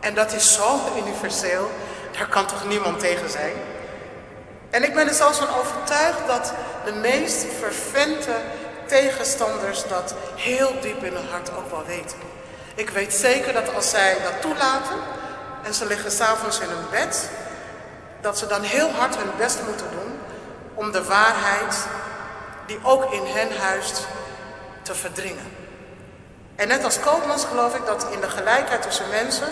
En 0.00 0.14
dat 0.14 0.32
is 0.32 0.52
zo 0.52 0.80
universeel, 0.96 1.70
daar 2.18 2.28
kan 2.28 2.46
toch 2.46 2.68
niemand 2.68 2.98
tegen 2.98 3.30
zijn? 3.30 3.52
En 4.70 4.82
ik 4.82 4.94
ben 4.94 5.08
er 5.08 5.14
zelfs 5.14 5.38
van 5.38 5.54
overtuigd 5.58 6.26
dat 6.26 6.52
de 6.84 6.92
meest 6.92 7.46
vervente 7.58 8.34
tegenstanders 8.86 9.88
dat 9.88 10.14
heel 10.36 10.72
diep 10.80 11.04
in 11.04 11.14
hun 11.14 11.28
hart 11.30 11.50
ook 11.56 11.70
wel 11.70 11.84
weten. 11.86 12.18
Ik 12.74 12.90
weet 12.90 13.14
zeker 13.14 13.52
dat 13.52 13.74
als 13.74 13.90
zij 13.90 14.16
dat 14.22 14.40
toelaten 14.40 14.96
en 15.62 15.74
ze 15.74 15.86
liggen 15.86 16.10
s'avonds 16.10 16.60
in 16.60 16.68
hun 16.68 16.90
bed, 16.90 17.30
dat 18.22 18.38
ze 18.38 18.46
dan 18.46 18.62
heel 18.62 18.90
hard 18.90 19.16
hun 19.16 19.30
best 19.36 19.58
moeten 19.66 19.90
doen 19.90 20.18
om 20.74 20.92
de 20.92 21.04
waarheid 21.04 21.86
die 22.66 22.78
ook 22.82 23.12
in 23.12 23.24
hen 23.24 23.58
huist 23.58 24.06
te 24.82 24.94
verdringen. 24.94 25.50
En 26.56 26.68
net 26.68 26.84
als 26.84 27.00
Koopmans 27.00 27.44
geloof 27.44 27.74
ik 27.74 27.86
dat 27.86 28.06
in 28.10 28.20
de 28.20 28.30
gelijkheid 28.30 28.82
tussen 28.82 29.08
mensen 29.08 29.48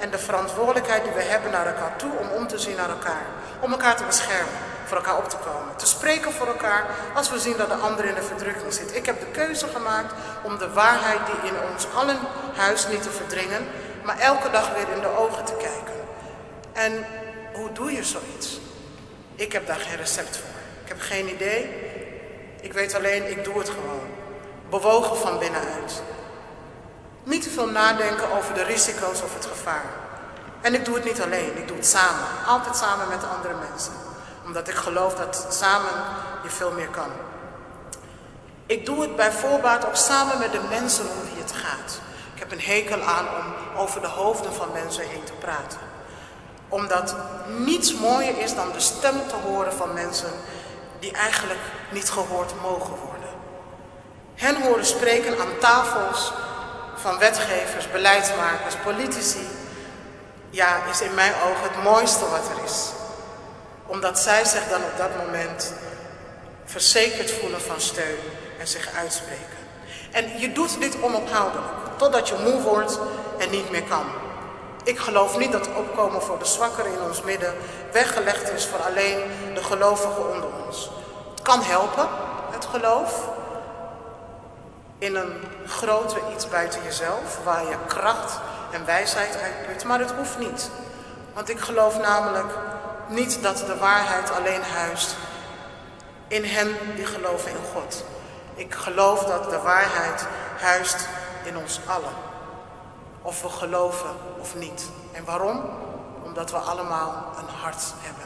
en 0.00 0.10
de 0.10 0.18
verantwoordelijkheid 0.18 1.04
die 1.04 1.12
we 1.12 1.22
hebben 1.22 1.50
naar 1.50 1.66
elkaar 1.66 1.96
toe 1.96 2.10
om 2.18 2.28
om 2.28 2.46
te 2.46 2.58
zien 2.58 2.76
naar 2.76 2.90
elkaar, 2.90 3.26
om 3.60 3.70
elkaar 3.72 3.96
te 3.96 4.04
beschermen, 4.04 4.54
voor 4.84 4.96
elkaar 4.96 5.16
op 5.16 5.28
te 5.28 5.36
komen, 5.36 5.76
te 5.76 5.86
spreken 5.86 6.32
voor 6.32 6.46
elkaar 6.46 6.86
als 7.14 7.30
we 7.30 7.38
zien 7.38 7.56
dat 7.56 7.68
de 7.68 7.74
ander 7.74 8.04
in 8.04 8.14
de 8.14 8.22
verdrukking 8.22 8.72
zit. 8.72 8.96
Ik 8.96 9.06
heb 9.06 9.20
de 9.20 9.26
keuze 9.26 9.66
gemaakt 9.66 10.12
om 10.42 10.58
de 10.58 10.72
waarheid 10.72 11.20
die 11.26 11.50
in 11.50 11.56
ons 11.72 11.86
allen 11.94 12.18
huis 12.56 12.86
niet 12.86 13.02
te 13.02 13.10
verdringen, 13.10 13.68
maar 14.02 14.18
elke 14.18 14.50
dag 14.50 14.74
weer 14.74 14.94
in 14.94 15.00
de 15.00 15.16
ogen 15.16 15.44
te 15.44 15.54
kijken. 15.56 16.00
En 16.72 17.06
hoe 17.52 17.72
doe 17.72 17.92
je 17.92 18.04
zoiets? 18.04 18.60
Ik 19.34 19.52
heb 19.52 19.66
daar 19.66 19.80
geen 19.80 19.96
recept 19.96 20.36
voor. 20.36 20.60
Ik 20.82 20.88
heb 20.88 21.00
geen 21.00 21.28
idee. 21.28 21.68
Ik 22.60 22.72
weet 22.72 22.94
alleen, 22.94 23.30
ik 23.30 23.44
doe 23.44 23.58
het 23.58 23.68
gewoon. 23.68 24.06
Bewogen 24.70 25.16
van 25.16 25.38
binnenuit. 25.38 26.02
Niet 27.24 27.42
te 27.42 27.50
veel 27.50 27.68
nadenken 27.68 28.32
over 28.32 28.54
de 28.54 28.62
risico's 28.62 29.22
of 29.22 29.34
het 29.34 29.46
gevaar. 29.46 29.84
En 30.60 30.74
ik 30.74 30.84
doe 30.84 30.94
het 30.94 31.04
niet 31.04 31.22
alleen, 31.22 31.56
ik 31.56 31.68
doe 31.68 31.76
het 31.76 31.86
samen. 31.86 32.26
Altijd 32.46 32.76
samen 32.76 33.08
met 33.08 33.24
andere 33.36 33.54
mensen. 33.70 33.92
Omdat 34.44 34.68
ik 34.68 34.74
geloof 34.74 35.14
dat 35.14 35.46
samen 35.50 35.90
je 36.42 36.48
veel 36.48 36.72
meer 36.72 36.88
kan. 36.88 37.10
Ik 38.66 38.86
doe 38.86 39.00
het 39.00 39.16
bij 39.16 39.32
voorbaat 39.32 39.86
ook 39.86 39.96
samen 39.96 40.38
met 40.38 40.52
de 40.52 40.60
mensen 40.68 41.04
om 41.04 41.32
wie 41.32 41.42
het 41.42 41.52
gaat. 41.52 42.00
Ik 42.34 42.38
heb 42.38 42.52
een 42.52 42.60
hekel 42.60 43.00
aan 43.00 43.26
om 43.26 43.78
over 43.78 44.00
de 44.00 44.06
hoofden 44.06 44.52
van 44.52 44.72
mensen 44.72 45.08
heen 45.08 45.24
te 45.24 45.32
praten. 45.32 45.91
Omdat 46.72 47.14
niets 47.58 47.94
mooier 47.94 48.38
is 48.38 48.54
dan 48.54 48.72
de 48.72 48.80
stem 48.80 49.14
te 49.28 49.34
horen 49.34 49.72
van 49.72 49.92
mensen 49.92 50.30
die 50.98 51.12
eigenlijk 51.12 51.60
niet 51.90 52.10
gehoord 52.10 52.52
mogen 52.62 52.94
worden. 52.96 53.28
Hen 54.34 54.62
horen 54.62 54.86
spreken 54.86 55.40
aan 55.40 55.58
tafels 55.60 56.32
van 56.94 57.18
wetgevers, 57.18 57.90
beleidsmakers, 57.90 58.74
politici, 58.84 59.46
ja, 60.50 60.84
is 60.90 61.00
in 61.00 61.14
mijn 61.14 61.32
ogen 61.34 61.62
het 61.62 61.82
mooiste 61.82 62.28
wat 62.28 62.48
er 62.56 62.64
is. 62.64 62.88
Omdat 63.86 64.18
zij 64.18 64.44
zich 64.44 64.68
dan 64.68 64.82
op 64.82 64.96
dat 64.96 65.16
moment 65.16 65.72
verzekerd 66.64 67.30
voelen 67.30 67.60
van 67.60 67.80
steun 67.80 68.18
en 68.58 68.66
zich 68.66 68.88
uitspreken. 68.96 69.60
En 70.10 70.38
je 70.38 70.52
doet 70.52 70.80
dit 70.80 71.02
onophoudelijk, 71.02 71.68
totdat 71.96 72.28
je 72.28 72.34
moe 72.44 72.60
wordt 72.60 72.98
en 73.38 73.50
niet 73.50 73.70
meer 73.70 73.82
kan. 73.82 74.21
Ik 74.82 74.98
geloof 74.98 75.38
niet 75.38 75.52
dat 75.52 75.68
opkomen 75.76 76.22
voor 76.22 76.38
de 76.38 76.44
zwakkeren 76.44 76.92
in 76.92 77.02
ons 77.02 77.22
midden 77.22 77.54
weggelegd 77.92 78.52
is 78.52 78.66
voor 78.66 78.80
alleen 78.80 79.20
de 79.54 79.64
gelovigen 79.64 80.32
onder 80.34 80.48
ons. 80.66 80.90
Het 81.30 81.42
kan 81.42 81.62
helpen, 81.62 82.08
het 82.50 82.64
geloof, 82.64 83.28
in 84.98 85.16
een 85.16 85.42
groter 85.66 86.20
iets 86.34 86.48
buiten 86.48 86.82
jezelf, 86.82 87.38
waar 87.44 87.64
je 87.64 87.76
kracht 87.86 88.40
en 88.70 88.84
wijsheid 88.84 89.36
uitput. 89.42 89.84
Maar 89.84 89.98
het 89.98 90.12
hoeft 90.12 90.38
niet. 90.38 90.70
Want 91.34 91.48
ik 91.48 91.60
geloof 91.60 91.98
namelijk 91.98 92.52
niet 93.08 93.42
dat 93.42 93.56
de 93.66 93.76
waarheid 93.76 94.30
alleen 94.30 94.62
huist 94.62 95.16
in 96.28 96.44
hen 96.44 96.76
die 96.94 97.06
geloven 97.06 97.50
in 97.50 97.56
God. 97.72 98.04
Ik 98.54 98.74
geloof 98.74 99.24
dat 99.24 99.50
de 99.50 99.58
waarheid 99.58 100.26
huist 100.60 101.08
in 101.44 101.56
ons 101.56 101.80
allen. 101.86 102.31
Of 103.22 103.42
we 103.42 103.48
geloven 103.48 104.10
of 104.40 104.54
niet. 104.54 104.90
En 105.12 105.24
waarom? 105.24 105.60
Omdat 106.24 106.50
we 106.50 106.56
allemaal 106.56 107.24
een 107.38 107.48
hart 107.48 107.94
hebben. 107.98 108.24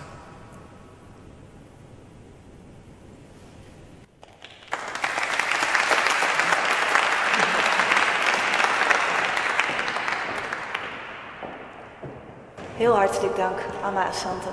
Heel 12.77 12.95
hartelijk 12.95 13.37
dank, 13.37 13.59
Anna 13.83 14.09
Assante. 14.09 14.49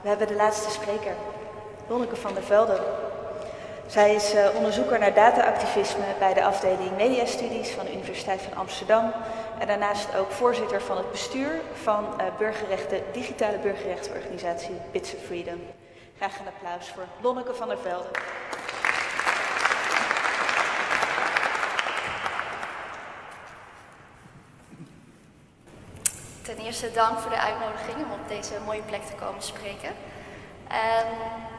We 0.00 0.08
hebben 0.08 0.26
de 0.26 0.34
laatste 0.34 0.70
spreker, 0.70 1.14
Lonneke 1.88 2.16
van 2.16 2.34
der 2.34 2.42
Velde. 2.42 3.05
Zij 3.86 4.14
is 4.14 4.34
uh, 4.34 4.48
onderzoeker 4.54 4.98
naar 4.98 5.14
dataactivisme 5.14 6.04
bij 6.18 6.34
de 6.34 6.44
afdeling 6.44 6.96
Mediastudies 6.96 7.70
van 7.70 7.84
de 7.84 7.92
Universiteit 7.92 8.42
van 8.42 8.58
Amsterdam. 8.58 9.12
En 9.58 9.66
daarnaast 9.66 10.16
ook 10.16 10.30
voorzitter 10.30 10.82
van 10.82 10.96
het 10.96 11.10
bestuur 11.10 11.60
van 11.82 12.04
uh, 12.04 12.26
burgerrechten, 12.38 13.02
digitale 13.12 13.58
burgerrechtenorganisatie 13.58 14.74
Bits 14.92 15.14
of 15.14 15.20
Freedom. 15.22 15.60
Graag 16.16 16.38
een 16.38 16.46
applaus 16.46 16.88
voor 16.88 17.04
Lonneke 17.20 17.54
van 17.54 17.68
der 17.68 17.78
Velde. 17.78 18.08
Ten 26.42 26.58
eerste 26.58 26.92
dank 26.92 27.18
voor 27.18 27.30
de 27.30 27.40
uitnodiging 27.40 27.96
om 27.96 28.12
op 28.12 28.28
deze 28.28 28.54
mooie 28.64 28.82
plek 28.82 29.02
te 29.02 29.14
komen 29.14 29.42
spreken. 29.42 29.90
Um, 30.68 31.54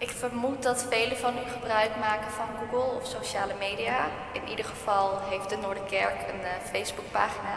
ik 0.00 0.10
vermoed 0.10 0.62
dat 0.62 0.86
velen 0.88 1.16
van 1.16 1.34
u 1.38 1.50
gebruik 1.50 1.96
maken 1.96 2.30
van 2.30 2.46
Google 2.58 2.96
of 2.96 3.06
sociale 3.06 3.54
media. 3.58 3.98
In 4.32 4.48
ieder 4.48 4.64
geval 4.64 5.20
heeft 5.28 5.50
de 5.50 5.56
Noorderkerk 5.56 6.18
een 6.32 6.40
uh, 6.40 6.48
Facebookpagina. 6.72 7.56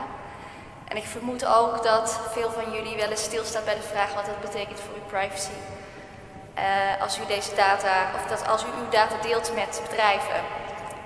En 0.87 0.97
ik 0.97 1.03
vermoed 1.03 1.45
ook 1.45 1.83
dat 1.83 2.19
veel 2.31 2.51
van 2.51 2.71
jullie 2.71 2.95
wel 2.95 3.09
eens 3.09 3.23
stilstaat 3.23 3.65
bij 3.65 3.75
de 3.75 3.81
vraag 3.81 4.13
wat 4.13 4.25
dat 4.25 4.41
betekent 4.41 4.79
voor 4.79 4.95
uw 4.95 5.07
privacy. 5.07 5.57
Uh, 6.57 7.01
als 7.01 7.19
u 7.19 7.25
deze 7.25 7.55
data, 7.55 8.11
of 8.15 8.25
dat 8.25 8.47
als 8.47 8.63
u 8.63 8.67
uw 8.83 8.89
data 8.89 9.15
deelt 9.21 9.55
met 9.55 9.81
bedrijven. 9.89 10.41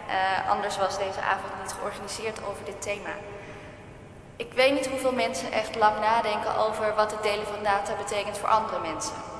Uh, 0.07 0.49
anders 0.49 0.77
was 0.77 0.97
deze 0.97 1.21
avond 1.21 1.53
niet 1.61 1.75
georganiseerd 1.79 2.39
over 2.47 2.65
dit 2.65 2.81
thema. 2.81 3.13
Ik 4.35 4.53
weet 4.53 4.73
niet 4.73 4.87
hoeveel 4.87 5.13
mensen 5.13 5.51
echt 5.51 5.75
lang 5.75 5.99
nadenken 5.99 6.55
over 6.57 6.95
wat 6.95 7.11
het 7.11 7.23
delen 7.23 7.45
van 7.47 7.63
data 7.63 7.93
betekent 7.95 8.37
voor 8.37 8.49
andere 8.49 8.79
mensen. 8.79 9.36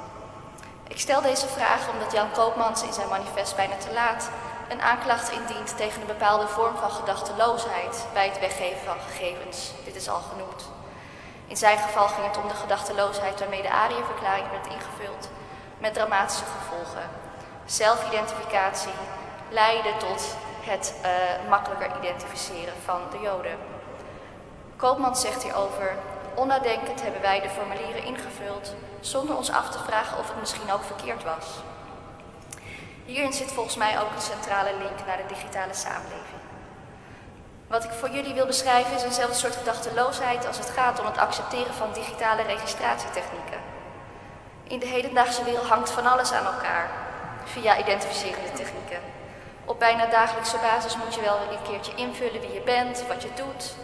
Ik 0.87 0.99
stel 0.99 1.21
deze 1.21 1.47
vraag 1.47 1.89
omdat 1.89 2.11
Jan 2.11 2.31
Koopmans 2.31 2.83
in 2.83 2.93
zijn 2.93 3.09
manifest 3.09 3.55
bijna 3.55 3.75
te 3.75 3.93
laat 3.93 4.29
een 4.69 4.81
aanklacht 4.81 5.31
indient 5.31 5.77
tegen 5.77 6.01
een 6.01 6.07
bepaalde 6.07 6.47
vorm 6.47 6.75
van 6.75 6.91
gedachteloosheid 6.91 8.05
bij 8.13 8.27
het 8.27 8.39
weggeven 8.39 8.85
van 8.85 8.97
gegevens. 9.07 9.71
Dit 9.85 9.95
is 9.95 10.09
al 10.09 10.21
genoemd. 10.31 10.65
In 11.47 11.57
zijn 11.57 11.77
geval 11.77 12.07
ging 12.07 12.27
het 12.27 12.37
om 12.37 12.47
de 12.47 12.53
gedachteloosheid 12.53 13.39
waarmee 13.39 13.61
de 13.61 13.71
ARIA-verklaring 13.71 14.49
werd 14.51 14.67
ingevuld, 14.67 15.29
met 15.77 15.93
dramatische 15.93 16.43
gevolgen. 16.45 17.09
Zelfidentificatie 17.65 18.93
leidde 19.49 19.97
tot 19.97 20.35
het 20.61 20.93
uh, 21.01 21.49
makkelijker 21.49 21.91
identificeren 22.01 22.73
van 22.85 23.01
de 23.11 23.19
Joden. 23.19 23.57
Koopmans 24.75 25.21
zegt 25.21 25.43
hierover: 25.43 25.95
Onnadenkend 26.43 27.01
hebben 27.01 27.21
wij 27.21 27.41
de 27.41 27.49
formulieren 27.49 28.03
ingevuld 28.03 28.75
zonder 28.99 29.37
ons 29.37 29.51
af 29.51 29.69
te 29.69 29.79
vragen 29.79 30.17
of 30.17 30.27
het 30.27 30.39
misschien 30.39 30.71
ook 30.71 30.83
verkeerd 30.83 31.23
was. 31.23 31.45
Hierin 33.05 33.33
zit 33.33 33.51
volgens 33.51 33.75
mij 33.75 34.01
ook 34.01 34.11
een 34.15 34.21
centrale 34.21 34.69
link 34.77 35.05
naar 35.05 35.17
de 35.17 35.33
digitale 35.33 35.73
samenleving. 35.73 36.41
Wat 37.67 37.83
ik 37.83 37.91
voor 37.91 38.09
jullie 38.09 38.33
wil 38.33 38.45
beschrijven 38.45 38.95
is 38.95 39.03
eenzelfde 39.03 39.35
soort 39.35 39.55
gedachteloosheid 39.55 40.47
als 40.47 40.57
het 40.57 40.69
gaat 40.69 40.99
om 40.99 41.05
het 41.05 41.17
accepteren 41.17 41.73
van 41.73 41.93
digitale 41.93 42.41
registratietechnieken. 42.41 43.61
In 44.63 44.79
de 44.79 44.87
hedendaagse 44.87 45.43
wereld 45.43 45.67
hangt 45.67 45.91
van 45.91 46.05
alles 46.05 46.31
aan 46.31 46.45
elkaar 46.45 46.89
via 47.43 47.79
identificerende 47.79 48.51
technieken. 48.51 49.01
Op 49.65 49.79
bijna 49.79 50.05
dagelijkse 50.05 50.57
basis 50.57 50.97
moet 50.97 51.15
je 51.15 51.21
wel 51.21 51.37
een 51.37 51.69
keertje 51.69 51.95
invullen 51.95 52.41
wie 52.41 52.53
je 52.53 52.61
bent, 52.61 53.03
wat 53.07 53.21
je 53.21 53.29
doet. 53.35 53.75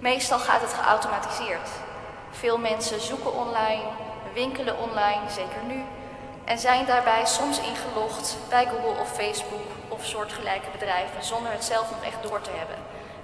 Meestal 0.00 0.38
gaat 0.38 0.60
het 0.60 0.72
geautomatiseerd. 0.72 1.68
Veel 2.30 2.58
mensen 2.58 3.00
zoeken 3.00 3.34
online, 3.34 3.82
winkelen 4.34 4.78
online, 4.78 5.30
zeker 5.30 5.62
nu, 5.66 5.84
en 6.44 6.58
zijn 6.58 6.86
daarbij 6.86 7.26
soms 7.26 7.60
ingelogd 7.60 8.36
bij 8.48 8.66
Google 8.66 9.00
of 9.00 9.12
Facebook 9.12 9.66
of 9.88 10.04
soortgelijke 10.04 10.70
bedrijven 10.72 11.24
zonder 11.24 11.52
het 11.52 11.64
zelf 11.64 11.90
nog 11.90 12.04
echt 12.04 12.22
door 12.22 12.40
te 12.40 12.50
hebben. 12.54 12.76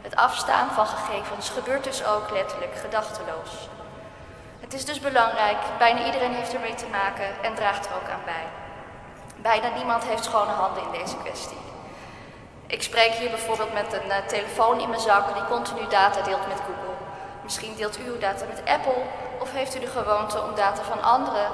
Het 0.03 0.17
afstaan 0.17 0.71
van 0.71 0.87
gegevens 0.87 1.49
gebeurt 1.49 1.85
dus 1.85 2.05
ook 2.05 2.31
letterlijk 2.31 2.77
gedachteloos. 2.77 3.69
Het 4.61 4.75
is 4.75 4.85
dus 4.85 5.01
belangrijk, 5.01 5.59
bijna 5.79 6.07
iedereen 6.07 6.35
heeft 6.35 6.55
ermee 6.55 6.75
te 6.75 6.87
maken 6.91 7.43
en 7.43 7.55
draagt 7.55 7.87
er 7.87 7.95
ook 7.95 8.09
aan 8.09 8.25
bij. 8.25 8.47
Bijna 9.37 9.77
niemand 9.77 10.05
heeft 10.05 10.25
schone 10.25 10.53
handen 10.53 10.83
in 10.83 11.01
deze 11.01 11.17
kwestie. 11.17 11.66
Ik 12.67 12.83
spreek 12.83 13.13
hier 13.13 13.31
bijvoorbeeld 13.31 13.73
met 13.73 13.93
een 13.93 14.09
uh, 14.09 14.17
telefoon 14.27 14.81
in 14.81 14.89
mijn 14.89 15.01
zak 15.01 15.35
die 15.35 15.45
continu 15.45 15.89
data 15.89 16.23
deelt 16.23 16.49
met 16.49 16.57
Google. 16.57 16.95
Misschien 17.43 17.75
deelt 17.77 17.99
u 17.99 18.03
uw 18.07 18.19
data 18.19 18.45
met 18.49 18.63
Apple 18.65 19.03
of 19.41 19.53
heeft 19.53 19.77
u 19.77 19.81
de 19.81 19.87
gewoonte 19.87 20.43
om 20.43 20.55
data 20.55 20.83
van 20.83 21.03
anderen, 21.03 21.51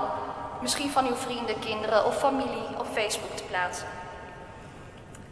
misschien 0.61 0.91
van 0.91 1.07
uw 1.07 1.15
vrienden, 1.15 1.59
kinderen 1.59 2.05
of 2.05 2.19
familie, 2.19 2.79
op 2.79 2.87
Facebook 2.93 3.37
te 3.37 3.43
plaatsen. 3.43 3.87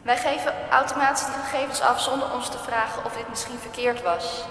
Wij 0.02 0.16
geven 0.16 0.54
automatisch 0.70 1.24
die 1.24 1.34
gegevens 1.34 1.80
af 1.80 2.00
zonder 2.00 2.32
ons 2.34 2.48
te 2.48 2.58
vragen 2.58 3.04
of 3.04 3.12
dit 3.16 3.28
misschien 3.28 3.58
verkeerd 3.58 4.02
was. 4.02 4.44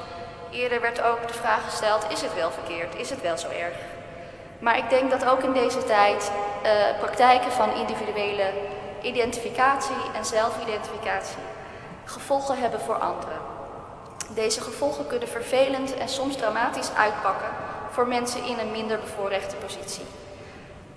Eerder 0.52 0.82
werd 0.82 1.02
ook 1.02 1.28
de 1.28 1.34
vraag 1.34 1.64
gesteld: 1.64 2.06
is 2.10 2.22
het 2.22 2.34
wel 2.36 2.52
verkeerd? 2.52 2.96
Is 2.96 3.10
het 3.10 3.22
wel 3.22 3.38
zo 3.38 3.48
erg? 3.50 3.76
Maar 4.60 4.78
ik 4.78 4.90
denk 4.90 5.12
dat 5.12 5.26
ook 5.26 5.44
in 5.44 5.54
deze 5.54 5.84
tijd 5.84 6.32
uh, 6.64 6.70
praktijken 7.00 7.52
van 7.52 7.74
individuele 7.74 8.52
identificatie 9.02 9.96
en 10.16 10.26
zelfidentificatie 10.26 11.44
gevolgen 12.06 12.60
hebben 12.60 12.80
voor 12.80 13.00
anderen. 13.00 13.38
Deze 14.30 14.62
gevolgen 14.62 15.08
kunnen 15.08 15.28
vervelend 15.28 15.98
en 15.98 16.10
soms 16.10 16.36
dramatisch 16.36 16.94
uitpakken 16.96 17.50
voor 17.90 18.08
mensen 18.08 18.46
in 18.46 18.60
een 18.60 18.72
minder 18.72 19.00
bevoorrechte 19.00 19.56
positie. 19.56 20.06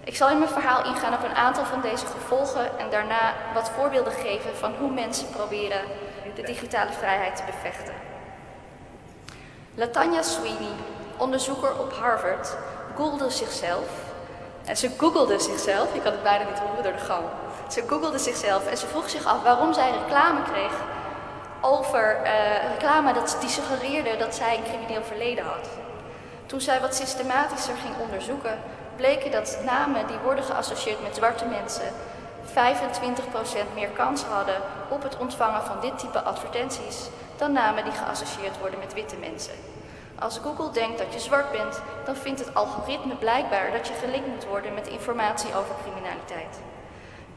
Ik 0.04 0.16
zal 0.16 0.30
in 0.30 0.38
mijn 0.38 0.50
verhaal 0.50 0.84
ingaan 0.84 1.14
op 1.14 1.24
een 1.24 1.34
aantal 1.34 1.64
van 1.64 1.80
deze 1.80 2.06
gevolgen 2.06 2.78
en 2.78 2.90
daarna 2.90 3.34
wat 3.54 3.70
voorbeelden 3.70 4.12
geven 4.12 4.56
van 4.56 4.74
hoe 4.78 4.90
mensen 4.90 5.30
proberen 5.30 5.80
de 6.34 6.42
digitale 6.42 6.92
vrijheid 6.92 7.36
te 7.36 7.42
bevechten. 7.46 7.94
Latanya 9.74 10.22
Sweeney, 10.22 10.74
onderzoeker 11.16 11.78
op 11.78 11.92
Harvard, 11.92 12.56
googelde 12.96 13.30
zichzelf. 13.30 13.88
En 14.64 14.76
ze 14.76 14.90
googelde 14.96 15.38
zichzelf, 15.38 15.94
ik 15.94 16.02
kan 16.02 16.12
het 16.12 16.22
bijna 16.22 16.44
niet 16.44 16.58
horen 16.58 16.82
door 16.82 16.92
de 16.92 16.98
gang. 16.98 17.24
Ze 17.72 17.82
googelde 17.86 18.18
zichzelf 18.18 18.66
en 18.66 18.76
ze 18.76 18.86
vroeg 18.86 19.10
zich 19.10 19.24
af 19.24 19.42
waarom 19.42 19.72
zij 19.72 19.90
reclame 19.90 20.42
kreeg 20.42 20.72
over 21.60 22.20
uh, 22.24 22.70
reclame 22.72 23.12
dat, 23.12 23.36
die 23.40 23.48
suggereerde 23.48 24.16
dat 24.16 24.34
zij 24.34 24.56
een 24.56 24.62
crimineel 24.62 25.02
verleden 25.04 25.44
had. 25.44 25.68
Toen 26.46 26.60
zij 26.60 26.80
wat 26.80 26.94
systematischer 26.94 27.74
ging 27.76 27.94
onderzoeken, 27.98 28.58
bleken 28.96 29.30
dat 29.30 29.58
namen 29.64 30.06
die 30.06 30.16
worden 30.16 30.44
geassocieerd 30.44 31.02
met 31.02 31.14
zwarte 31.14 31.44
mensen 31.44 31.88
25% 32.46 32.52
meer 33.74 33.88
kans 33.88 34.22
hadden 34.22 34.56
op 34.88 35.02
het 35.02 35.16
ontvangen 35.16 35.62
van 35.62 35.80
dit 35.80 35.98
type 35.98 36.22
advertenties 36.22 37.08
dan 37.36 37.52
namen 37.52 37.84
die 37.84 37.92
geassocieerd 37.92 38.58
worden 38.58 38.78
met 38.78 38.94
witte 38.94 39.16
mensen. 39.16 39.54
Als 40.18 40.38
Google 40.38 40.70
denkt 40.70 40.98
dat 40.98 41.12
je 41.12 41.20
zwart 41.20 41.52
bent, 41.52 41.82
dan 42.04 42.16
vindt 42.16 42.40
het 42.40 42.54
algoritme 42.54 43.14
blijkbaar 43.14 43.72
dat 43.72 43.88
je 43.88 43.94
gelinkt 43.94 44.28
moet 44.28 44.44
worden 44.44 44.74
met 44.74 44.88
informatie 44.88 45.54
over 45.54 45.74
criminaliteit. 45.82 46.60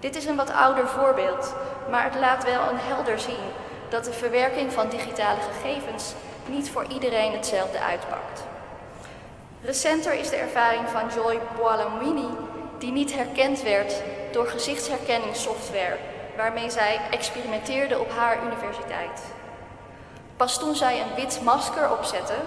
Dit 0.05 0.15
is 0.15 0.25
een 0.25 0.35
wat 0.35 0.51
ouder 0.51 0.87
voorbeeld, 0.87 1.53
maar 1.89 2.03
het 2.03 2.15
laat 2.15 2.43
wel 2.43 2.69
een 2.69 2.79
helder 2.79 3.19
zien 3.19 3.45
dat 3.89 4.05
de 4.05 4.13
verwerking 4.13 4.73
van 4.73 4.89
digitale 4.89 5.39
gegevens 5.39 6.13
niet 6.45 6.69
voor 6.69 6.85
iedereen 6.85 7.31
hetzelfde 7.31 7.79
uitpakt. 7.79 8.43
Recenter 9.61 10.13
is 10.13 10.29
de 10.29 10.35
ervaring 10.35 10.89
van 10.89 11.09
Joy 11.15 11.39
Boalamwini, 11.57 12.27
die 12.77 12.91
niet 12.91 13.15
herkend 13.15 13.61
werd 13.61 14.01
door 14.31 14.47
gezichtsherkenningssoftware 14.47 15.97
waarmee 16.37 16.69
zij 16.69 16.99
experimenteerde 17.11 17.99
op 17.99 18.11
haar 18.11 18.37
universiteit. 18.45 19.21
Pas 20.37 20.59
toen 20.59 20.75
zij 20.75 21.01
een 21.01 21.15
wit 21.15 21.39
masker 21.43 21.91
opzette, 21.91 22.37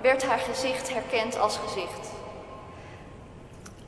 werd 0.00 0.26
haar 0.26 0.38
gezicht 0.38 0.92
herkend 0.92 1.38
als 1.38 1.58
gezicht. 1.66 2.17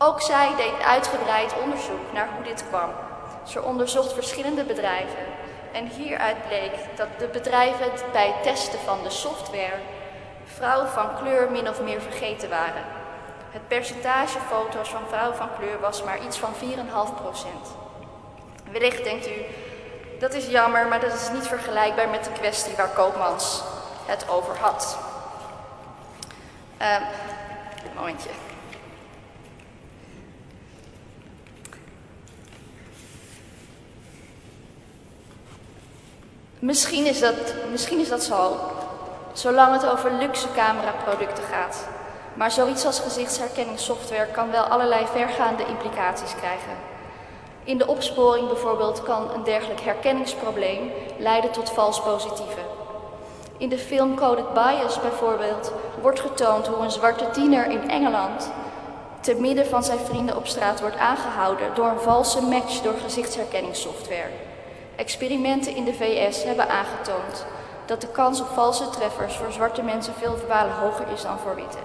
Ook 0.02 0.20
zij 0.20 0.54
deed 0.56 0.82
uitgebreid 0.86 1.54
onderzoek 1.62 2.12
naar 2.12 2.28
hoe 2.34 2.44
dit 2.44 2.64
kwam. 2.68 2.90
Ze 3.46 3.62
onderzocht 3.62 4.12
verschillende 4.12 4.64
bedrijven 4.64 5.24
En 5.72 5.86
hieruit 5.86 6.46
bleek 6.46 6.72
dat 6.96 7.08
de 7.18 7.26
bedrijven 7.26 7.90
bij 8.12 8.26
het 8.26 8.42
testen 8.42 8.78
van 8.78 8.98
de 9.02 9.10
software 9.10 9.78
vrouwen 10.44 10.88
van 10.88 11.16
kleur 11.16 11.50
min 11.50 11.68
of 11.68 11.80
meer 11.80 12.00
vergeten 12.00 12.48
waren. 12.48 12.84
Het 13.50 13.68
percentage 13.68 14.38
foto's 14.48 14.88
van 14.88 15.02
vrouwen 15.08 15.36
van 15.36 15.48
kleur 15.58 15.80
was 15.80 16.02
maar 16.02 16.24
iets 16.24 16.38
van 16.38 16.52
4,5 16.54 17.22
procent. 17.22 17.66
Wellicht 18.70 19.04
denkt 19.04 19.28
u, 19.28 19.44
dat 20.18 20.34
is 20.34 20.46
jammer, 20.46 20.88
maar 20.88 21.00
dat 21.00 21.12
is 21.12 21.30
niet 21.30 21.46
vergelijkbaar 21.46 22.08
met 22.08 22.24
de 22.24 22.32
kwestie 22.32 22.76
waar 22.76 22.90
Koopmans 22.90 23.62
het 24.06 24.28
over 24.28 24.58
had. 24.58 24.98
Uh, 26.82 26.96
momentje. 27.94 28.30
Misschien 36.60 37.06
is, 37.06 37.20
dat, 37.20 37.54
misschien 37.70 37.98
is 37.98 38.08
dat 38.08 38.22
zo, 38.22 38.56
zolang 39.32 39.72
het 39.72 39.90
over 39.90 40.12
luxe 40.12 40.46
cameraproducten 40.54 41.44
gaat. 41.44 41.88
Maar 42.34 42.50
zoiets 42.50 42.84
als 42.86 43.00
gezichtsherkenningssoftware 43.00 44.26
kan 44.26 44.50
wel 44.50 44.62
allerlei 44.62 45.06
vergaande 45.06 45.66
implicaties 45.66 46.34
krijgen. 46.34 46.76
In 47.64 47.78
de 47.78 47.86
opsporing 47.86 48.46
bijvoorbeeld 48.46 49.02
kan 49.02 49.30
een 49.34 49.44
dergelijk 49.44 49.80
herkenningsprobleem 49.80 50.90
leiden 51.18 51.50
tot 51.50 51.70
vals 51.70 52.02
positieven. 52.02 52.64
In 53.58 53.68
de 53.68 53.78
film 53.78 54.16
Coded 54.16 54.54
Bias 54.54 55.00
bijvoorbeeld 55.00 55.72
wordt 56.00 56.20
getoond 56.20 56.66
hoe 56.66 56.84
een 56.84 56.90
zwarte 56.90 57.30
tiener 57.30 57.70
in 57.70 57.90
Engeland 57.90 58.50
te 59.20 59.34
midden 59.34 59.66
van 59.66 59.84
zijn 59.84 59.98
vrienden 59.98 60.36
op 60.36 60.46
straat 60.46 60.80
wordt 60.80 60.96
aangehouden 60.96 61.74
door 61.74 61.86
een 61.86 62.00
valse 62.00 62.42
match 62.42 62.80
door 62.80 62.94
gezichtsherkenningssoftware. 63.02 64.49
Experimenten 65.00 65.76
in 65.76 65.84
de 65.84 65.94
VS 65.94 66.44
hebben 66.44 66.68
aangetoond 66.68 67.46
dat 67.86 68.00
de 68.00 68.08
kans 68.08 68.40
op 68.40 68.46
valse 68.46 68.90
treffers 68.90 69.36
voor 69.36 69.52
zwarte 69.52 69.82
mensen 69.82 70.14
veel 70.14 70.38
malen 70.48 70.74
hoger 70.74 71.06
is 71.12 71.22
dan 71.22 71.38
voor 71.38 71.54
witte. 71.54 71.78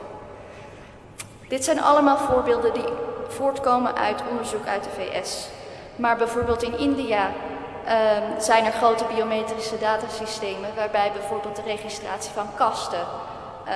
Dit 1.48 1.64
zijn 1.64 1.82
allemaal 1.82 2.18
voorbeelden 2.18 2.74
die 2.74 2.86
voortkomen 3.28 3.96
uit 3.96 4.24
onderzoek 4.30 4.68
uit 4.68 4.84
de 4.84 4.90
VS. 4.90 5.48
Maar 5.96 6.18
bijvoorbeeld 6.18 6.64
in 6.64 6.78
India 6.78 7.28
um, 7.28 8.40
zijn 8.42 8.66
er 8.66 8.72
grote 8.72 9.06
biometrische 9.14 9.80
datasystemen 9.80 10.76
waarbij 10.76 11.12
bijvoorbeeld 11.12 11.56
de 11.56 11.62
registratie 11.62 12.32
van 12.32 12.56
kasten 12.56 13.00
um, 13.00 13.74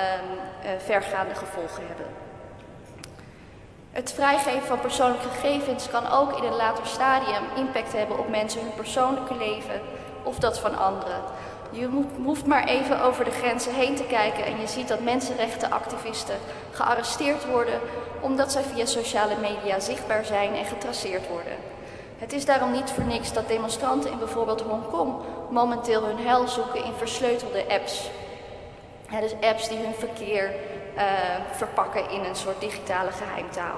uh, 0.64 0.70
vergaande 0.78 1.34
gevolgen 1.34 1.86
hebben. 1.86 2.29
Het 3.92 4.12
vrijgeven 4.12 4.66
van 4.66 4.80
persoonlijke 4.80 5.28
gegevens 5.28 5.88
kan 5.88 6.10
ook 6.10 6.38
in 6.38 6.44
een 6.44 6.56
later 6.56 6.86
stadium 6.86 7.42
impact 7.56 7.92
hebben 7.92 8.18
op 8.18 8.28
mensen 8.28 8.60
hun 8.60 8.74
persoonlijke 8.74 9.36
leven 9.36 9.80
of 10.22 10.38
dat 10.38 10.58
van 10.58 10.78
anderen. 10.78 11.20
Je 11.70 11.88
hoeft 12.24 12.46
maar 12.46 12.64
even 12.64 13.02
over 13.02 13.24
de 13.24 13.30
grenzen 13.30 13.74
heen 13.74 13.94
te 13.94 14.04
kijken 14.04 14.44
en 14.44 14.60
je 14.60 14.66
ziet 14.66 14.88
dat 14.88 15.00
mensenrechtenactivisten 15.00 16.36
gearresteerd 16.70 17.46
worden 17.46 17.80
omdat 18.20 18.52
zij 18.52 18.62
via 18.62 18.84
sociale 18.84 19.36
media 19.40 19.80
zichtbaar 19.80 20.24
zijn 20.24 20.54
en 20.54 20.64
getraceerd 20.64 21.28
worden. 21.28 21.52
Het 22.18 22.32
is 22.32 22.44
daarom 22.44 22.72
niet 22.72 22.90
voor 22.90 23.04
niks 23.04 23.32
dat 23.32 23.48
demonstranten 23.48 24.10
in 24.10 24.18
bijvoorbeeld 24.18 24.60
Hongkong 24.60 25.14
momenteel 25.50 26.04
hun 26.04 26.26
heil 26.26 26.48
zoeken 26.48 26.84
in 26.84 26.92
versleutelde 26.96 27.64
apps. 27.68 28.10
Ja, 29.10 29.20
dus 29.20 29.34
apps 29.40 29.68
die 29.68 29.78
hun 29.78 29.94
verkeer 29.94 30.52
verpakken 31.52 32.10
in 32.10 32.24
een 32.24 32.36
soort 32.36 32.60
digitale 32.60 33.10
geheimtaal. 33.12 33.76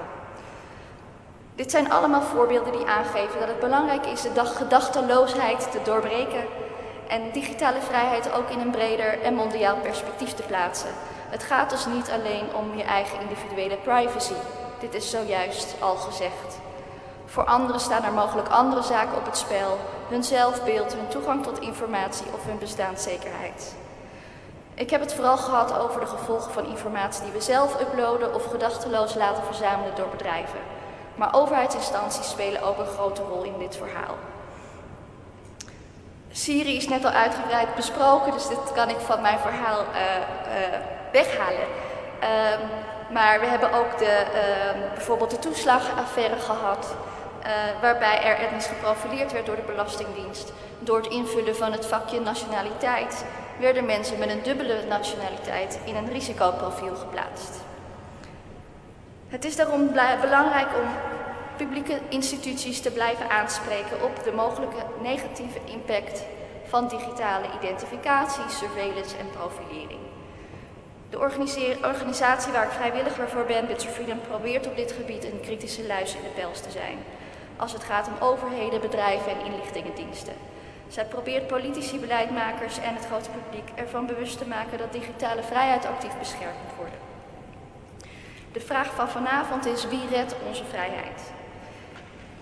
Dit 1.55 1.71
zijn 1.71 1.91
allemaal 1.91 2.21
voorbeelden 2.21 2.71
die 2.71 2.85
aangeven 2.85 3.39
dat 3.39 3.47
het 3.47 3.59
belangrijk 3.59 4.05
is 4.05 4.21
de 4.21 4.45
gedachteloosheid 4.45 5.71
te 5.71 5.79
doorbreken 5.83 6.45
en 7.07 7.31
digitale 7.31 7.81
vrijheid 7.81 8.33
ook 8.33 8.49
in 8.49 8.59
een 8.59 8.71
breder 8.71 9.21
en 9.21 9.33
mondiaal 9.33 9.75
perspectief 9.75 10.33
te 10.33 10.43
plaatsen. 10.43 10.89
Het 11.29 11.43
gaat 11.43 11.69
dus 11.69 11.85
niet 11.85 12.09
alleen 12.09 12.55
om 12.55 12.77
je 12.77 12.83
eigen 12.83 13.19
individuele 13.21 13.75
privacy. 13.75 14.33
Dit 14.79 14.93
is 14.93 15.09
zojuist 15.09 15.75
al 15.79 15.95
gezegd. 15.95 16.59
Voor 17.25 17.43
anderen 17.45 17.81
staan 17.81 18.03
er 18.03 18.13
mogelijk 18.13 18.47
andere 18.47 18.81
zaken 18.81 19.17
op 19.17 19.25
het 19.25 19.37
spel, 19.37 19.79
hun 20.09 20.23
zelfbeeld, 20.23 20.93
hun 20.93 21.07
toegang 21.07 21.43
tot 21.43 21.59
informatie 21.59 22.25
of 22.33 22.45
hun 22.45 22.57
bestaanszekerheid. 22.57 23.75
Ik 24.75 24.89
heb 24.89 25.01
het 25.01 25.13
vooral 25.13 25.37
gehad 25.37 25.79
over 25.79 25.99
de 25.99 26.05
gevolgen 26.05 26.51
van 26.51 26.65
informatie 26.65 27.23
die 27.23 27.31
we 27.31 27.41
zelf 27.41 27.81
uploaden 27.81 28.33
of 28.33 28.45
gedachteloos 28.45 29.15
laten 29.15 29.43
verzamelen 29.43 29.95
door 29.95 30.09
bedrijven. 30.09 30.59
Maar 31.15 31.35
overheidsinstanties 31.35 32.29
spelen 32.29 32.61
ook 32.61 32.77
een 32.77 32.85
grote 32.85 33.21
rol 33.21 33.43
in 33.43 33.57
dit 33.57 33.75
verhaal. 33.75 34.15
Syrië 36.31 36.75
is 36.75 36.87
net 36.87 37.05
al 37.05 37.11
uitgebreid 37.11 37.75
besproken, 37.75 38.31
dus 38.31 38.47
dit 38.47 38.71
kan 38.73 38.89
ik 38.89 38.99
van 38.99 39.21
mijn 39.21 39.39
verhaal 39.39 39.79
uh, 39.79 39.85
uh, 39.85 40.77
weghalen. 41.11 41.67
Um, 42.23 42.69
maar 43.09 43.39
we 43.39 43.45
hebben 43.45 43.73
ook 43.73 43.97
de, 43.97 44.25
uh, 44.33 44.93
bijvoorbeeld 44.93 45.29
de 45.29 45.39
toeslagaffaire 45.39 46.39
gehad, 46.39 46.95
uh, 47.41 47.49
waarbij 47.81 48.23
er 48.23 48.35
etnisch 48.35 48.67
geprofileerd 48.67 49.31
werd 49.31 49.45
door 49.45 49.55
de 49.55 49.61
Belastingdienst. 49.61 50.53
Door 50.79 50.97
het 50.97 51.07
invullen 51.07 51.55
van 51.55 51.71
het 51.71 51.85
vakje 51.85 52.19
nationaliteit 52.19 53.25
werden 53.59 53.85
mensen 53.85 54.19
met 54.19 54.29
een 54.29 54.43
dubbele 54.43 54.83
nationaliteit 54.87 55.79
in 55.85 55.95
een 55.95 56.09
risicoprofiel 56.09 56.95
geplaatst. 56.95 57.61
Het 59.27 59.45
is 59.45 59.55
daarom 59.55 59.91
belangrijk 60.21 60.67
om 60.67 60.87
publieke 61.57 61.99
instituties 62.09 62.81
te 62.81 62.91
blijven 62.91 63.29
aanspreken 63.29 64.03
op 64.03 64.23
de 64.23 64.31
mogelijke 64.31 64.83
negatieve 65.01 65.59
impact 65.65 66.23
van 66.65 66.87
digitale 66.87 67.45
identificatie, 67.61 68.43
surveillance 68.49 69.17
en 69.17 69.29
profilering. 69.29 69.99
De 71.09 71.19
organisatie 71.83 72.51
waar 72.51 72.63
ik 72.63 72.71
vrijwilliger 72.71 73.29
voor 73.29 73.45
ben, 73.45 73.67
Bits 73.67 73.85
Freedom, 73.85 74.21
probeert 74.21 74.67
op 74.67 74.75
dit 74.75 74.91
gebied 74.91 75.23
een 75.23 75.39
kritische 75.41 75.85
luis 75.87 76.15
in 76.15 76.21
de 76.21 76.41
pels 76.41 76.61
te 76.61 76.71
zijn. 76.71 76.97
Als 77.57 77.73
het 77.73 77.83
gaat 77.83 78.07
om 78.07 78.27
overheden, 78.27 78.81
bedrijven 78.81 79.31
en 79.31 79.45
inlichtingendiensten. 79.45 80.33
Zij 80.93 81.05
probeert 81.05 81.47
politici, 81.47 81.99
beleidmakers 81.99 82.77
en 82.77 82.95
het 82.95 83.05
grote 83.05 83.29
publiek 83.29 83.69
ervan 83.75 84.05
bewust 84.05 84.37
te 84.37 84.47
maken 84.47 84.77
dat 84.77 84.91
digitale 84.91 85.43
vrijheid 85.43 85.85
actief 85.85 86.17
beschermd 86.19 86.55
moet 86.65 86.75
worden. 86.75 86.99
De 88.51 88.59
vraag 88.59 88.93
van 88.95 89.09
vanavond 89.09 89.65
is 89.65 89.87
wie 89.87 90.07
redt 90.11 90.35
onze 90.47 90.63
vrijheid? 90.65 91.31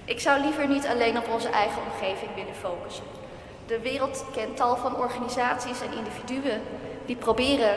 Ik 0.06 0.20
zou 0.20 0.42
liever 0.42 0.68
niet 0.68 0.88
alleen 0.88 1.18
op 1.18 1.30
onze 1.30 1.50
eigen 1.50 1.82
omgeving 1.92 2.36
willen 2.36 2.56
focussen. 2.56 3.04
De 3.66 3.80
wereld 3.80 4.26
kent 4.34 4.58
tal 4.58 4.78
van 4.78 4.96
organisaties 4.96 5.82
en 5.82 5.98
individuen 5.98 6.62
die 7.06 7.16
proberen 7.16 7.76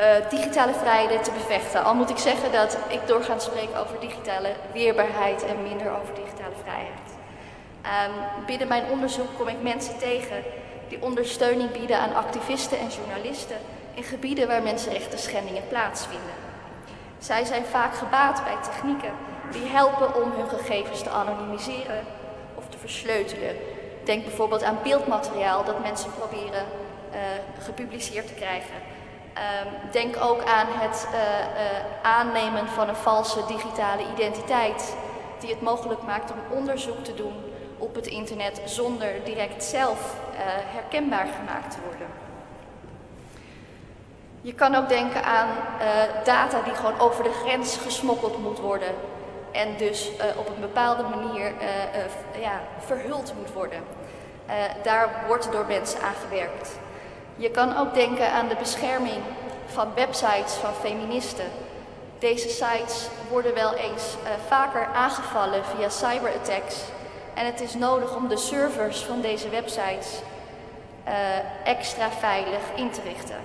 uh, 0.00 0.30
digitale 0.30 0.74
vrijheid 0.74 1.24
te 1.24 1.32
bevechten. 1.32 1.84
Al 1.84 1.94
moet 1.94 2.10
ik 2.10 2.18
zeggen 2.18 2.52
dat 2.52 2.78
ik 2.88 3.06
doorgaans 3.06 3.44
spreek 3.44 3.76
over 3.76 4.00
digitale 4.00 4.52
weerbaarheid 4.72 5.44
en 5.44 5.62
minder 5.62 5.90
over 5.90 6.14
digitale 6.14 6.54
vrijheid. 6.62 7.13
Um, 7.84 8.44
binnen 8.46 8.68
mijn 8.68 8.84
onderzoek 8.90 9.36
kom 9.36 9.48
ik 9.48 9.62
mensen 9.62 9.98
tegen 9.98 10.42
die 10.88 11.02
ondersteuning 11.02 11.72
bieden 11.72 11.98
aan 11.98 12.14
activisten 12.14 12.78
en 12.78 12.88
journalisten 12.88 13.56
in 13.94 14.02
gebieden 14.02 14.48
waar 14.48 14.62
mensenrechten 14.62 15.18
schendingen 15.18 15.68
plaatsvinden. 15.68 16.34
Zij 17.18 17.44
zijn 17.44 17.64
vaak 17.64 17.94
gebaat 17.94 18.44
bij 18.44 18.56
technieken 18.62 19.12
die 19.50 19.66
helpen 19.66 20.22
om 20.22 20.32
hun 20.32 20.48
gegevens 20.48 21.02
te 21.02 21.10
anonimiseren 21.10 22.04
of 22.54 22.64
te 22.68 22.78
versleutelen. 22.78 23.56
Denk 24.04 24.24
bijvoorbeeld 24.24 24.62
aan 24.62 24.78
beeldmateriaal 24.82 25.64
dat 25.64 25.82
mensen 25.82 26.10
proberen 26.12 26.64
uh, 27.12 27.18
gepubliceerd 27.58 28.26
te 28.26 28.34
krijgen. 28.34 28.74
Um, 29.34 29.90
denk 29.90 30.16
ook 30.22 30.44
aan 30.44 30.66
het 30.70 31.08
uh, 31.12 31.20
uh, 31.20 31.26
aannemen 32.02 32.68
van 32.68 32.88
een 32.88 32.96
valse 32.96 33.46
digitale 33.46 34.02
identiteit, 34.14 34.96
die 35.40 35.50
het 35.50 35.60
mogelijk 35.60 36.02
maakt 36.02 36.30
om 36.30 36.56
onderzoek 36.56 37.04
te 37.04 37.14
doen 37.14 37.52
op 37.84 37.94
het 37.94 38.06
internet 38.06 38.60
zonder 38.64 39.24
direct 39.24 39.64
zelf 39.64 40.16
herkenbaar 40.72 41.26
gemaakt 41.38 41.70
te 41.70 41.76
worden. 41.86 42.06
Je 44.40 44.54
kan 44.54 44.74
ook 44.74 44.88
denken 44.88 45.24
aan 45.24 45.48
data 46.24 46.62
die 46.62 46.74
gewoon 46.74 47.00
over 47.00 47.24
de 47.24 47.32
grens 47.32 47.76
gesmokkeld 47.76 48.38
moet 48.38 48.58
worden 48.58 48.94
en 49.52 49.76
dus 49.76 50.10
uh, 50.10 50.38
op 50.38 50.48
een 50.48 50.60
bepaalde 50.60 51.02
manier 51.02 51.52
ja, 52.40 52.60
verhuld 52.78 53.32
moet 53.38 53.52
worden. 53.52 53.80
daar 54.82 55.24
wordt 55.26 55.52
door 55.52 55.66
mensen 55.66 56.00
aan 56.00 56.14
gewerkt. 56.28 56.78
Je 57.36 57.50
kan 57.50 57.76
ook 57.76 57.94
denken 57.94 58.32
aan 58.32 58.48
de 58.48 58.56
bescherming 58.56 59.22
van 59.66 59.94
websites 59.94 60.52
van 60.52 60.74
feministen. 60.74 61.46
Deze 62.18 62.48
sites 62.48 63.08
worden 63.30 63.54
wel 63.54 63.74
eens 63.74 64.16
vaker 64.46 64.86
aangevallen 64.94 65.64
via 65.64 65.88
cyberattacks. 65.88 66.76
En 67.34 67.46
het 67.46 67.60
is 67.60 67.74
nodig 67.74 68.16
om 68.16 68.28
de 68.28 68.36
servers 68.36 69.00
van 69.00 69.20
deze 69.20 69.48
websites 69.48 70.22
extra 71.64 72.10
veilig 72.10 72.62
in 72.74 72.90
te 72.90 73.00
richten. 73.00 73.36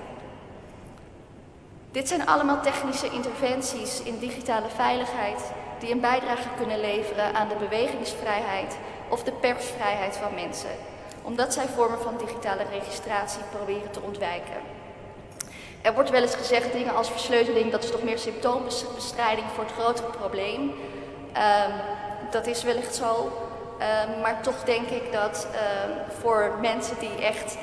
Dit 1.91 2.07
zijn 2.07 2.25
allemaal 2.27 2.61
technische 2.61 3.09
interventies 3.09 4.01
in 4.03 4.19
digitale 4.19 4.69
veiligheid 4.75 5.41
die 5.79 5.91
een 5.91 5.99
bijdrage 5.99 6.47
kunnen 6.57 6.79
leveren 6.79 7.35
aan 7.35 7.47
de 7.47 7.55
bewegingsvrijheid 7.55 8.77
of 9.09 9.23
de 9.23 9.31
persvrijheid 9.31 10.17
van 10.17 10.33
mensen. 10.33 10.69
omdat 11.21 11.53
zij 11.53 11.65
vormen 11.67 12.01
van 12.01 12.17
digitale 12.17 12.63
registratie 12.71 13.41
proberen 13.51 13.91
te 13.91 14.01
ontwijken. 14.01 14.61
Er 15.81 15.93
wordt 15.93 16.09
wel 16.09 16.21
eens 16.21 16.35
gezegd 16.35 16.71
dingen 16.71 16.95
als 16.95 17.11
versleuteling, 17.11 17.71
dat 17.71 17.83
is 17.83 17.91
toch 17.91 18.03
meer 18.03 18.17
symptoombestrijding 18.17 19.47
voor 19.53 19.63
het 19.63 19.73
grotere 19.73 20.07
probleem. 20.07 20.61
Um, 20.61 21.73
dat 22.31 22.47
is 22.47 22.63
wellicht 22.63 22.95
zo, 22.95 23.31
um, 23.79 24.21
maar 24.21 24.41
toch 24.41 24.63
denk 24.63 24.89
ik 24.89 25.11
dat 25.11 25.47
um, 25.53 25.91
voor 26.19 26.57
mensen 26.61 26.95
die 26.99 27.25
echt 27.25 27.57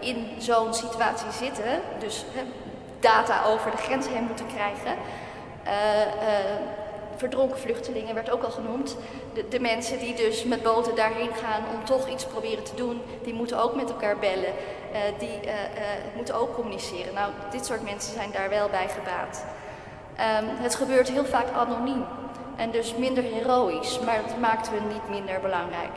in 0.00 0.28
zo'n 0.38 0.74
situatie 0.74 1.32
zitten, 1.32 1.80
dus 1.98 2.24
data 3.00 3.44
over 3.44 3.70
de 3.70 3.76
grens 3.76 4.08
heen 4.08 4.24
moeten 4.24 4.46
krijgen, 4.46 4.96
uh, 5.66 5.70
verdronken 7.16 7.58
vluchtelingen 7.58 8.14
werd 8.14 8.30
ook 8.30 8.42
al 8.42 8.50
genoemd. 8.50 8.96
De, 9.34 9.48
de, 9.48 9.60
mensen 9.60 9.98
die 9.98 10.14
dus 10.14 10.44
met 10.44 10.62
boten 10.62 10.94
daarheen 10.94 11.34
gaan 11.34 11.62
om 11.74 11.84
toch 11.84 12.08
iets 12.08 12.24
proberen 12.24 12.64
te 12.64 12.74
doen, 12.74 13.02
die 13.22 13.34
moeten 13.34 13.62
ook 13.62 13.74
met 13.74 13.90
elkaar 13.90 14.18
bellen. 14.18 14.52
Uh, 14.92 14.98
die 15.18 15.40
uh, 15.44 15.52
moeten 16.14 16.34
ook 16.34 16.54
communiceren. 16.54 17.14
Nou, 17.14 17.32
dit 17.50 17.66
soort 17.66 17.82
mensen 17.82 18.14
zijn 18.14 18.30
daar 18.32 18.48
wel 18.48 18.68
bij 18.68 18.88
gebaat. 18.88 19.44
Het 20.62 20.74
gebeurt 20.74 21.08
heel 21.08 21.24
vaak 21.24 21.46
anoniem 21.54 22.04
en 22.56 22.70
dus 22.70 22.94
minder 22.94 23.22
heroïs, 23.22 23.98
maar 24.00 24.16
het 24.16 24.40
maakt 24.40 24.70
hun 24.70 24.88
niet 24.88 25.08
minder 25.08 25.40
belangrijk. 25.40 25.92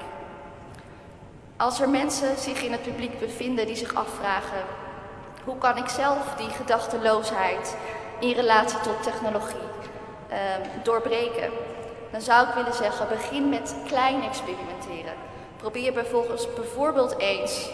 Als 1.58 1.80
er 1.80 1.90
mensen 1.90 2.38
zich 2.38 2.64
in 2.64 2.72
het 2.72 2.82
publiek 2.82 3.20
bevinden 3.20 3.66
die 3.66 3.76
zich 3.76 3.94
afvragen: 3.94 4.64
hoe 5.44 5.58
kan 5.58 5.78
ik 5.78 5.88
zelf 5.88 6.36
die 6.38 6.50
gedachteloosheid 6.50 7.76
in 8.20 8.32
relatie 8.32 8.80
tot 8.80 9.04
technologie 9.04 9.56
uh, 10.32 10.38
doorbreken? 10.84 11.50
Dan 12.12 12.22
zou 12.22 12.48
ik 12.48 12.54
willen 12.54 12.74
zeggen: 12.74 13.08
begin 13.08 13.50
met 13.50 13.76
klein 13.86 14.24
experimenteren. 14.24 15.14
Probeer 15.58 15.94
bijvoorbeeld 16.56 17.18
eens 17.18 17.70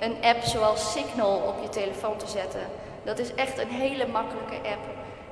een 0.00 0.16
app 0.22 0.42
zoals 0.42 0.92
Signal 0.92 1.36
op 1.36 1.62
je 1.62 1.68
telefoon 1.68 2.16
te 2.16 2.26
zetten. 2.26 2.60
Dat 3.04 3.18
is 3.18 3.34
echt 3.34 3.58
een 3.58 3.68
hele 3.68 4.06
makkelijke 4.06 4.56
app 4.56 4.84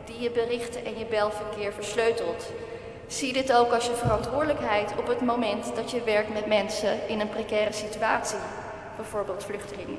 die 0.05 0.21
je 0.21 0.31
berichten 0.31 0.85
en 0.85 0.99
je 0.99 1.05
belverkeer 1.05 1.73
versleutelt. 1.73 2.47
Zie 3.07 3.33
dit 3.33 3.53
ook 3.53 3.73
als 3.73 3.87
je 3.87 3.95
verantwoordelijkheid 3.95 4.93
op 4.99 5.07
het 5.07 5.21
moment 5.21 5.75
dat 5.75 5.91
je 5.91 6.03
werkt 6.03 6.33
met 6.33 6.47
mensen 6.47 7.09
in 7.09 7.21
een 7.21 7.29
precaire 7.29 7.73
situatie, 7.73 8.39
bijvoorbeeld 8.97 9.45
vluchtelingen. 9.45 9.99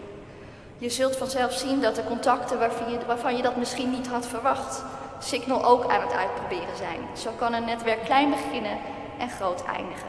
Je 0.77 0.89
zult 0.89 1.15
vanzelf 1.15 1.53
zien 1.53 1.81
dat 1.81 1.95
de 1.95 2.03
contacten 2.03 2.59
waarvan 3.07 3.35
je, 3.35 3.41
dat 3.41 3.55
misschien 3.55 3.89
niet 3.89 4.07
had 4.07 4.27
verwacht, 4.27 4.83
Signal 5.19 5.65
ook 5.65 5.91
aan 5.91 6.01
het 6.01 6.11
uitproberen 6.11 6.75
zijn. 6.77 6.99
Zo 7.17 7.31
kan 7.37 7.53
een 7.53 7.65
netwerk 7.65 8.03
klein 8.03 8.29
beginnen 8.29 8.77
en 9.19 9.29
groot 9.29 9.63
eindigen. 9.65 10.07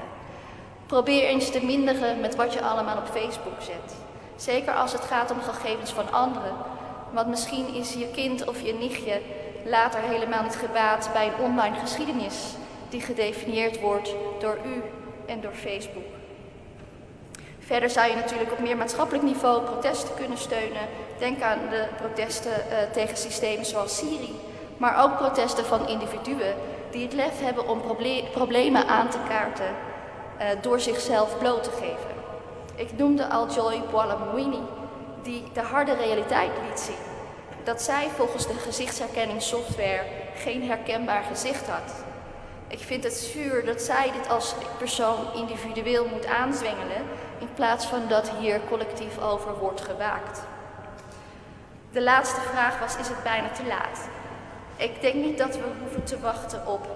Probeer 0.87 1.23
eens 1.23 1.51
te 1.51 1.65
minderen 1.65 2.21
met 2.21 2.37
wat 2.37 2.53
je 2.53 2.63
allemaal 2.63 2.97
op 2.97 3.09
Facebook 3.13 3.61
zet. 3.61 3.95
Zeker 4.37 4.75
als 4.75 4.93
het 4.93 5.05
gaat 5.05 5.31
om 5.31 5.41
gegevens 5.41 5.91
van 5.91 6.13
anderen. 6.13 6.53
Want 7.13 7.29
misschien 7.29 7.75
is 7.75 7.93
je 7.93 8.11
kind 8.11 8.49
of 8.49 8.61
je 8.61 8.75
nichtje 8.75 9.21
later 9.65 10.01
helemaal 10.01 10.43
niet 10.43 10.57
gebaat 10.57 11.11
bij 11.13 11.27
een 11.27 11.45
online 11.45 11.77
geschiedenis 11.79 12.55
die 12.89 13.01
gedefinieerd 13.01 13.81
wordt 13.81 14.15
door 14.39 14.59
u 14.65 14.83
en 15.27 15.41
door 15.41 15.55
Facebook. 15.55 16.05
Verder 17.59 17.91
zou 17.91 18.09
je 18.09 18.15
natuurlijk 18.15 18.53
op 18.53 18.59
meer 18.59 18.77
maatschappelijk 18.77 19.25
niveau 19.25 19.63
protesten 19.63 20.15
kunnen 20.15 20.39
steunen. 20.39 20.89
Denk 21.19 21.43
aan 21.43 21.59
de 21.71 21.87
protesten 21.97 22.53
uh, 22.53 22.91
tegen 22.93 23.17
systemen 23.17 23.67
zoals 23.67 23.97
Syrië, 23.97 24.35
maar 24.77 25.05
ook 25.05 25.17
protesten 25.17 25.65
van 25.65 25.89
individuen 25.89 26.55
die 26.91 27.03
het 27.03 27.13
lef 27.13 27.41
hebben 27.41 27.69
om 27.69 27.81
proble 27.81 28.25
problemen 28.33 28.87
aan 28.87 29.09
te 29.09 29.19
kaarten 29.29 29.67
uh, 29.67 30.47
door 30.61 30.81
zichzelf 30.81 31.39
bloot 31.39 31.63
te 31.65 31.71
geven. 31.71 32.15
Ik 32.75 32.99
noemde 32.99 33.29
al 33.29 33.51
Joy 33.51 33.83
Bualamwini, 33.91 34.63
die 35.23 35.43
de 35.53 35.61
harde 35.61 35.95
realiteit 35.95 36.51
liet 36.69 36.81
zien. 36.81 37.05
Dat 37.65 37.83
zij 37.83 38.09
volgens 38.17 38.47
de 38.47 38.55
gezichtsherkenningssoftware 38.55 40.03
geen 40.37 40.69
herkenbaar 40.69 41.23
gezicht 41.23 41.69
had. 41.69 42.05
Ik 42.69 42.79
vind 42.79 43.05
het 43.05 43.13
zuur 43.13 43.65
dat 43.65 43.83
zij 43.83 44.13
dit 44.13 44.29
als 44.29 44.55
persoon 44.79 45.35
individueel 45.35 46.07
moet 46.09 46.27
aanzwengelen, 46.27 47.03
in 47.39 47.49
plaats 47.55 47.87
van 47.87 48.09
dat 48.09 48.31
hier 48.31 48.61
collectief 48.69 49.19
over 49.19 49.59
wordt 49.59 49.81
gewaakt. 49.81 50.43
De 51.93 52.03
laatste 52.03 52.41
vraag 52.41 52.81
was: 52.81 52.97
is 52.97 53.09
het 53.09 53.23
bijna 53.23 53.49
te 53.49 53.67
laat? 53.67 54.09
Ik 54.77 55.01
denk 55.01 55.15
niet 55.15 55.39
dat 55.39 55.57
we 55.57 55.65
hoeven 55.81 56.05
te 56.05 56.21
wachten 56.21 56.67
op 56.67 56.87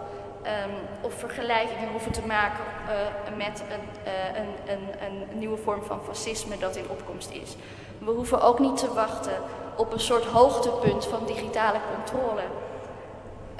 um, 0.42 0.74
of 1.00 1.14
vergelijkingen 1.14 1.90
hoeven 1.90 2.12
te 2.12 2.26
maken 2.26 2.64
uh, 2.88 3.36
met 3.36 3.62
een, 3.70 4.12
uh, 4.12 4.40
een, 4.40 4.74
een, 4.74 5.28
een, 5.30 5.38
nieuwe 5.38 5.56
vorm 5.56 5.82
van 5.82 6.00
fascisme 6.04 6.58
dat 6.58 6.76
in 6.76 6.88
opkomst 6.88 7.30
is. 7.30 7.56
We 7.98 8.10
hoeven 8.10 8.42
ook 8.42 8.58
niet 8.58 8.76
te 8.76 8.92
wachten 8.92 9.32
op 9.76 9.92
een 9.92 10.00
soort 10.00 10.24
hoogtepunt 10.24 11.06
van 11.06 11.26
digitale 11.26 11.78
controle. 11.94 12.42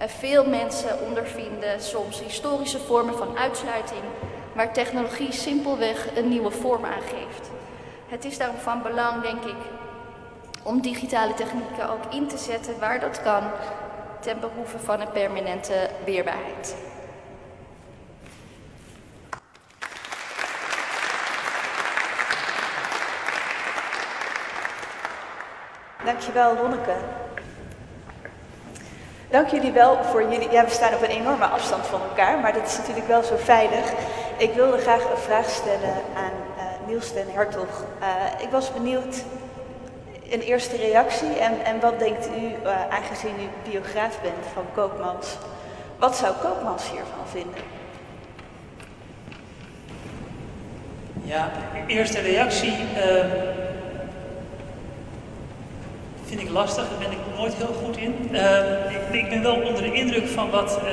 Uh, 0.00 0.06
veel 0.06 0.46
mensen 0.46 1.00
ondervinden 1.00 1.80
soms 1.80 2.20
historische 2.20 2.78
vormen 2.78 3.16
van 3.16 3.38
uitsluiting, 3.38 4.02
waar 4.52 4.72
technologie 4.72 5.32
simpelweg 5.32 6.16
een 6.16 6.28
nieuwe 6.28 6.50
vorm 6.50 6.84
aangeeft. 6.84 7.50
Het 8.08 8.24
is 8.24 8.38
daarom 8.38 8.56
van 8.56 8.82
belang, 8.82 9.22
denk 9.22 9.44
ik, 9.44 9.56
om 10.62 10.80
digitale 10.80 11.34
technieken 11.34 11.90
ook 11.90 12.12
in 12.14 12.26
te 12.26 12.38
zetten 12.38 12.78
waar 12.78 13.00
dat 13.00 13.22
kan, 13.22 13.42
ten 14.20 14.40
behoeve 14.40 14.78
van 14.78 15.00
een 15.00 15.10
permanente 15.12 15.90
weerbaarheid. 16.04 16.76
Dankjewel, 26.04 26.54
Lonneke. 26.54 26.96
Dank 29.30 29.48
jullie 29.48 29.72
wel 29.72 30.04
voor 30.04 30.22
jullie. 30.22 30.50
Ja, 30.50 30.64
we 30.64 30.70
staan 30.70 30.94
op 30.94 31.02
een 31.02 31.08
enorme 31.08 31.44
afstand 31.44 31.86
van 31.86 32.00
elkaar, 32.02 32.38
maar 32.38 32.52
dat 32.52 32.66
is 32.66 32.76
natuurlijk 32.76 33.06
wel 33.06 33.22
zo 33.22 33.36
veilig. 33.36 33.92
Ik 34.36 34.52
wilde 34.52 34.78
graag 34.78 35.10
een 35.10 35.18
vraag 35.18 35.48
stellen 35.48 35.94
aan 36.16 36.32
uh, 36.56 36.62
Niels 36.86 37.12
den 37.12 37.26
Hertog. 37.32 37.84
Uh, 38.00 38.06
ik 38.42 38.48
was 38.50 38.72
benieuwd 38.72 39.24
een 40.30 40.40
eerste 40.40 40.76
reactie 40.76 41.38
en, 41.38 41.64
en 41.64 41.80
wat 41.80 41.98
denkt 41.98 42.26
u, 42.26 42.44
uh, 42.64 42.88
aangezien 42.88 43.34
u 43.40 43.70
biograaf 43.70 44.20
bent 44.20 44.46
van 44.54 44.64
Koopmans, 44.74 45.36
wat 45.98 46.16
zou 46.16 46.34
Koopmans 46.42 46.90
hiervan 46.90 47.26
vinden? 47.26 47.62
Ja, 51.22 51.50
eerste 51.86 52.20
reactie 52.20 52.72
uh, 52.72 53.59
vind 56.30 56.42
ik 56.42 56.50
lastig, 56.50 56.88
daar 56.88 56.98
ben 56.98 57.10
ik 57.10 57.36
nooit 57.36 57.54
heel 57.54 57.74
goed 57.84 57.96
in. 57.96 58.28
Uh, 58.32 59.12
ik, 59.12 59.28
ben 59.28 59.42
wel 59.42 59.54
onder 59.54 59.82
de 59.82 59.92
indruk 59.92 60.26
van 60.26 60.50
wat 60.50 60.80
uh, 60.84 60.90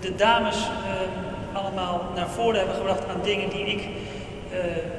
de 0.00 0.14
dames 0.14 0.56
allemaal 1.52 2.02
naar 2.14 2.28
voren 2.28 2.58
hebben 2.58 2.76
gebracht 2.76 3.08
aan 3.08 3.20
dingen 3.22 3.48
die 3.48 3.66
ik 3.66 3.82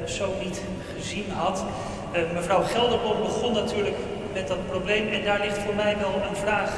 zo 0.06 0.34
niet 0.44 0.62
gezien 0.96 1.32
had. 1.32 1.64
Mevrouw 2.34 2.62
Gelderboom 2.62 3.22
begon 3.22 3.54
natuurlijk 3.54 3.96
met 4.34 4.48
dat 4.48 4.68
probleem 4.70 5.08
en 5.08 5.24
daar 5.24 5.40
ligt 5.40 5.58
voor 5.58 5.76
mij 5.76 5.98
wel 6.00 6.14
een 6.30 6.36
vraag 6.36 6.72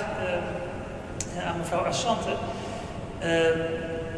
aan 1.48 1.58
mevrouw 1.58 1.84
Assante. 1.86 2.30
Uh, 3.24 3.28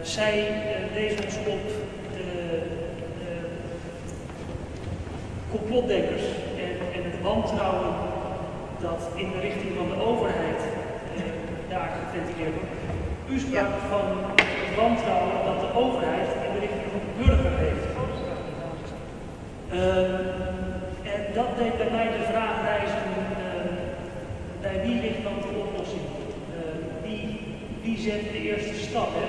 zij 0.01 0.61
wees 0.93 1.11
ons 1.25 1.35
op 1.47 1.59
de 2.13 2.61
complotdenkers 5.51 6.23
wantrouwen 7.21 8.00
dat 8.81 9.01
in 9.15 9.29
de 9.31 9.39
richting 9.39 9.71
van 9.77 9.87
de 9.93 10.03
overheid 10.09 10.61
daar 11.69 11.89
geventileerd 11.97 12.53
wordt. 12.57 12.75
U 13.33 13.39
sprak 13.39 13.71
ja. 13.71 13.87
van 13.93 14.07
het 14.35 14.75
wantrouwen 14.81 15.37
dat 15.49 15.59
de 15.65 15.71
overheid 15.83 16.29
in 16.45 16.53
de 16.53 16.59
richting 16.65 16.87
van 16.95 17.03
de 17.07 17.13
burger 17.21 17.55
heeft. 17.65 17.85
En 21.13 21.21
dat 21.33 21.49
deed 21.57 21.77
bij 21.77 21.91
mij 21.91 22.07
de 22.17 22.23
vraag 22.31 22.55
reizen, 22.69 23.05
uh, 23.07 23.27
bij 24.61 24.77
wie 24.85 25.01
ligt 25.01 25.23
dan 25.23 25.33
de 25.41 25.59
oplossing? 25.65 26.01
Uh, 26.01 26.59
wie, 27.03 27.39
wie 27.81 27.97
zet 27.99 28.23
de 28.31 28.41
eerste 28.49 28.75
stap? 28.75 29.09
Hè? 29.13 29.25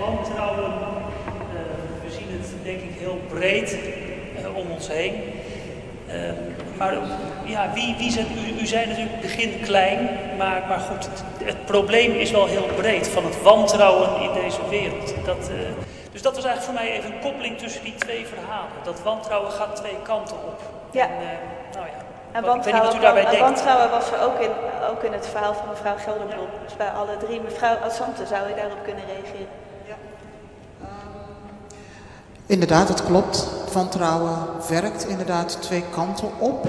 Wantrouwen, 0.00 0.70
uh, 0.70 1.60
we 2.04 2.10
zien 2.16 2.30
het 2.30 2.48
denk 2.62 2.80
ik 2.80 2.98
heel 2.98 3.20
breed 3.28 3.78
om 4.54 4.70
ons 4.70 4.88
heen. 4.88 5.14
Maar 6.76 6.94
ja, 7.44 7.70
wie, 7.74 7.94
wie 7.98 8.10
zet, 8.10 8.26
u, 8.26 8.60
u 8.60 8.66
zei 8.66 8.86
natuurlijk 8.86 9.20
begin 9.20 9.60
klein, 9.62 10.10
maar, 10.38 10.62
maar 10.68 10.78
goed, 10.78 11.08
het, 11.10 11.22
het, 11.44 11.64
probleem 11.64 12.12
is 12.12 12.30
wel 12.30 12.46
heel 12.46 12.68
breed 12.76 13.08
van 13.08 13.24
het 13.24 13.42
wantrouwen 13.42 14.20
in 14.20 14.32
deze 14.32 14.68
wereld. 14.68 15.14
Dat, 15.24 15.50
dus 16.12 16.22
dat 16.22 16.34
was 16.34 16.44
eigenlijk 16.44 16.62
voor 16.62 16.74
mij 16.74 16.98
even 16.98 17.12
een 17.12 17.20
koppeling 17.20 17.58
tussen 17.58 17.82
die 17.84 17.94
twee 17.94 18.26
verhalen. 18.26 18.70
Dat 18.82 19.02
wantrouwen 19.02 19.50
gaat 19.50 19.76
twee 19.76 19.96
kanten 20.02 20.36
op. 20.36 20.60
Ja. 20.90 21.04
En, 21.04 21.10
uh, 21.10 21.74
nou 21.74 21.86
ja. 21.86 22.00
En 22.32 22.44
wantrouwen, 22.44 23.24
denkt. 23.24 23.38
wantrouwen 23.38 23.90
was 23.90 24.12
er 24.12 24.22
ook 24.22 24.40
in, 24.40 24.50
ook 24.90 25.02
in 25.02 25.12
het 25.12 25.28
verhaal 25.28 25.54
van 25.54 25.68
mevrouw 25.68 25.96
Gelderblom. 25.96 26.50
Ja. 26.52 26.64
Dus 26.64 26.76
bij 26.76 26.88
alle 26.88 27.16
drie. 27.16 27.40
Mevrouw 27.40 27.76
Assante, 27.76 28.26
zou 28.26 28.50
u 28.50 28.54
daarop 28.54 28.82
kunnen 28.82 29.04
reageren? 29.14 29.48
Inderdaad, 32.50 32.88
het 32.88 33.04
klopt. 33.04 33.46
Wantrouwen 33.72 34.38
werkt 34.68 35.08
inderdaad 35.08 35.62
twee 35.62 35.84
kanten 35.90 36.28
op. 36.38 36.66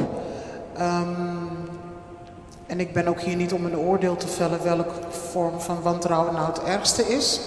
Um, 0.80 1.50
en 2.68 2.80
ik 2.80 2.94
ben 2.94 3.08
ook 3.08 3.20
hier 3.20 3.36
niet 3.36 3.54
om 3.54 3.66
een 3.66 3.78
oordeel 3.78 4.16
te 4.16 4.28
vellen 4.28 4.64
welke 4.64 4.94
vorm 5.32 5.60
van 5.60 5.82
wantrouwen 5.82 6.34
nou 6.34 6.48
het 6.48 6.64
ergste 6.64 7.08
is. 7.08 7.40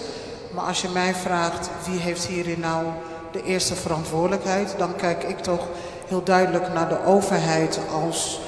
Maar 0.54 0.64
als 0.64 0.82
je 0.82 0.88
mij 0.88 1.14
vraagt 1.14 1.70
wie 1.88 2.00
heeft 2.00 2.26
hierin 2.26 2.60
nou 2.60 2.84
de 3.32 3.42
eerste 3.42 3.74
verantwoordelijkheid, 3.74 4.74
dan 4.78 4.96
kijk 4.96 5.22
ik 5.22 5.38
toch 5.38 5.66
heel 6.06 6.22
duidelijk 6.22 6.72
naar 6.72 6.88
de 6.88 7.04
overheid 7.04 7.80
als 8.04 8.40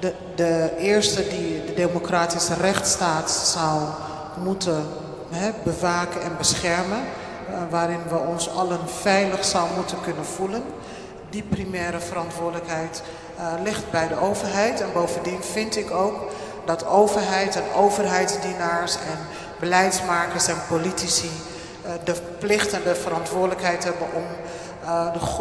de, 0.00 0.12
de 0.34 0.70
eerste 0.78 1.28
die 1.28 1.64
de 1.64 1.74
democratische 1.74 2.54
rechtsstaat 2.54 3.30
zou 3.30 3.80
moeten 4.42 4.86
hè, 5.30 5.50
bewaken 5.64 6.22
en 6.22 6.36
beschermen. 6.38 7.00
Uh, 7.54 7.60
waarin 7.70 8.02
we 8.08 8.16
ons 8.16 8.50
allen 8.50 8.88
veilig 8.88 9.44
zou 9.44 9.68
moeten 9.76 10.00
kunnen 10.00 10.24
voelen. 10.24 10.62
Die 11.30 11.42
primaire 11.42 12.00
verantwoordelijkheid 12.00 13.02
uh, 13.38 13.62
ligt 13.62 13.90
bij 13.90 14.08
de 14.08 14.20
overheid. 14.20 14.80
En 14.80 14.92
bovendien 14.92 15.42
vind 15.42 15.76
ik 15.76 15.90
ook 15.90 16.30
dat 16.64 16.86
overheid 16.86 17.56
en 17.56 17.74
overheidsdienaars 17.74 18.94
en 18.94 19.18
beleidsmakers 19.60 20.48
en 20.48 20.56
politici 20.68 21.30
uh, 21.86 21.90
de 22.04 22.14
plicht 22.38 22.72
en 22.72 22.82
de 22.82 22.94
verantwoordelijkheid 22.94 23.84
hebben 23.84 24.06
om 24.14 24.24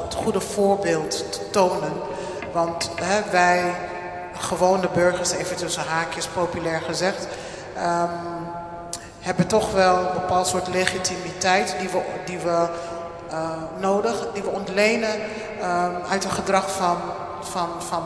het 0.02 0.14
goede 0.14 0.42
voorbeeld 0.42 1.32
te 1.32 1.50
tonen. 1.50 1.92
Want 2.52 2.92
wij, 3.32 3.76
gewone 4.38 4.90
burgers, 4.94 5.32
even 5.32 5.56
tussen 5.56 5.84
haakjes 5.84 6.28
populair 6.28 6.82
gezegd, 6.82 7.28
um, 7.78 8.43
hebben 9.24 9.48
toch 9.48 9.72
wel 9.72 9.98
een 9.98 10.14
bepaald 10.14 10.48
soort 10.48 10.68
legitimiteit 10.68 11.76
die 11.80 11.90
we, 11.90 12.02
die 12.26 12.38
we 12.38 12.68
uh, 13.32 13.50
nodig, 13.80 14.28
die 14.34 14.44
we 14.44 14.50
ontlenen 14.50 15.14
um, 15.14 15.96
uit 16.10 16.24
een 16.24 16.32
gedrag 16.32 16.72
van, 16.72 16.98
van, 17.42 17.70
van 17.88 18.04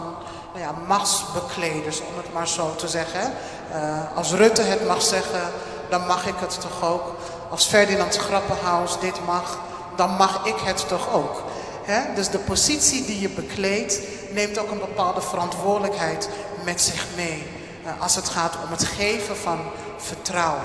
nou 0.53 0.65
ja, 0.65 0.71
machtsbekleders, 0.87 1.99
om 1.99 2.17
het 2.17 2.33
maar 2.33 2.47
zo 2.47 2.75
te 2.75 2.87
zeggen. 2.87 3.33
Uh, 3.75 4.17
als 4.17 4.31
Rutte 4.31 4.61
het 4.61 4.87
mag 4.87 5.01
zeggen, 5.01 5.41
dan 5.89 6.05
mag 6.05 6.27
ik 6.27 6.35
het 6.39 6.61
toch 6.61 6.89
ook. 6.89 7.15
Als 7.49 7.65
Ferdinand 7.65 8.17
Grappenhaus 8.17 8.99
dit 8.99 9.25
mag, 9.25 9.59
dan 9.95 10.09
mag 10.09 10.45
ik 10.45 10.57
het 10.57 10.87
toch 10.87 11.13
ook. 11.13 11.43
Hè? 11.83 12.13
Dus 12.15 12.29
de 12.29 12.39
positie 12.39 13.05
die 13.05 13.19
je 13.19 13.29
bekleedt, 13.29 13.99
neemt 14.31 14.59
ook 14.59 14.71
een 14.71 14.79
bepaalde 14.79 15.21
verantwoordelijkheid 15.21 16.29
met 16.63 16.81
zich 16.81 17.05
mee. 17.15 17.56
Uh, 17.87 18.01
als 18.01 18.15
het 18.15 18.29
gaat 18.29 18.57
om 18.65 18.71
het 18.71 18.83
geven 18.83 19.37
van 19.37 19.59
vertrouwen. 19.97 20.63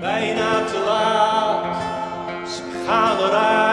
Bijna 0.00 0.64
te 0.64 0.82
laat, 0.86 1.76
ze 2.48 2.82
gaan 2.86 3.18
eruit. 3.18 3.65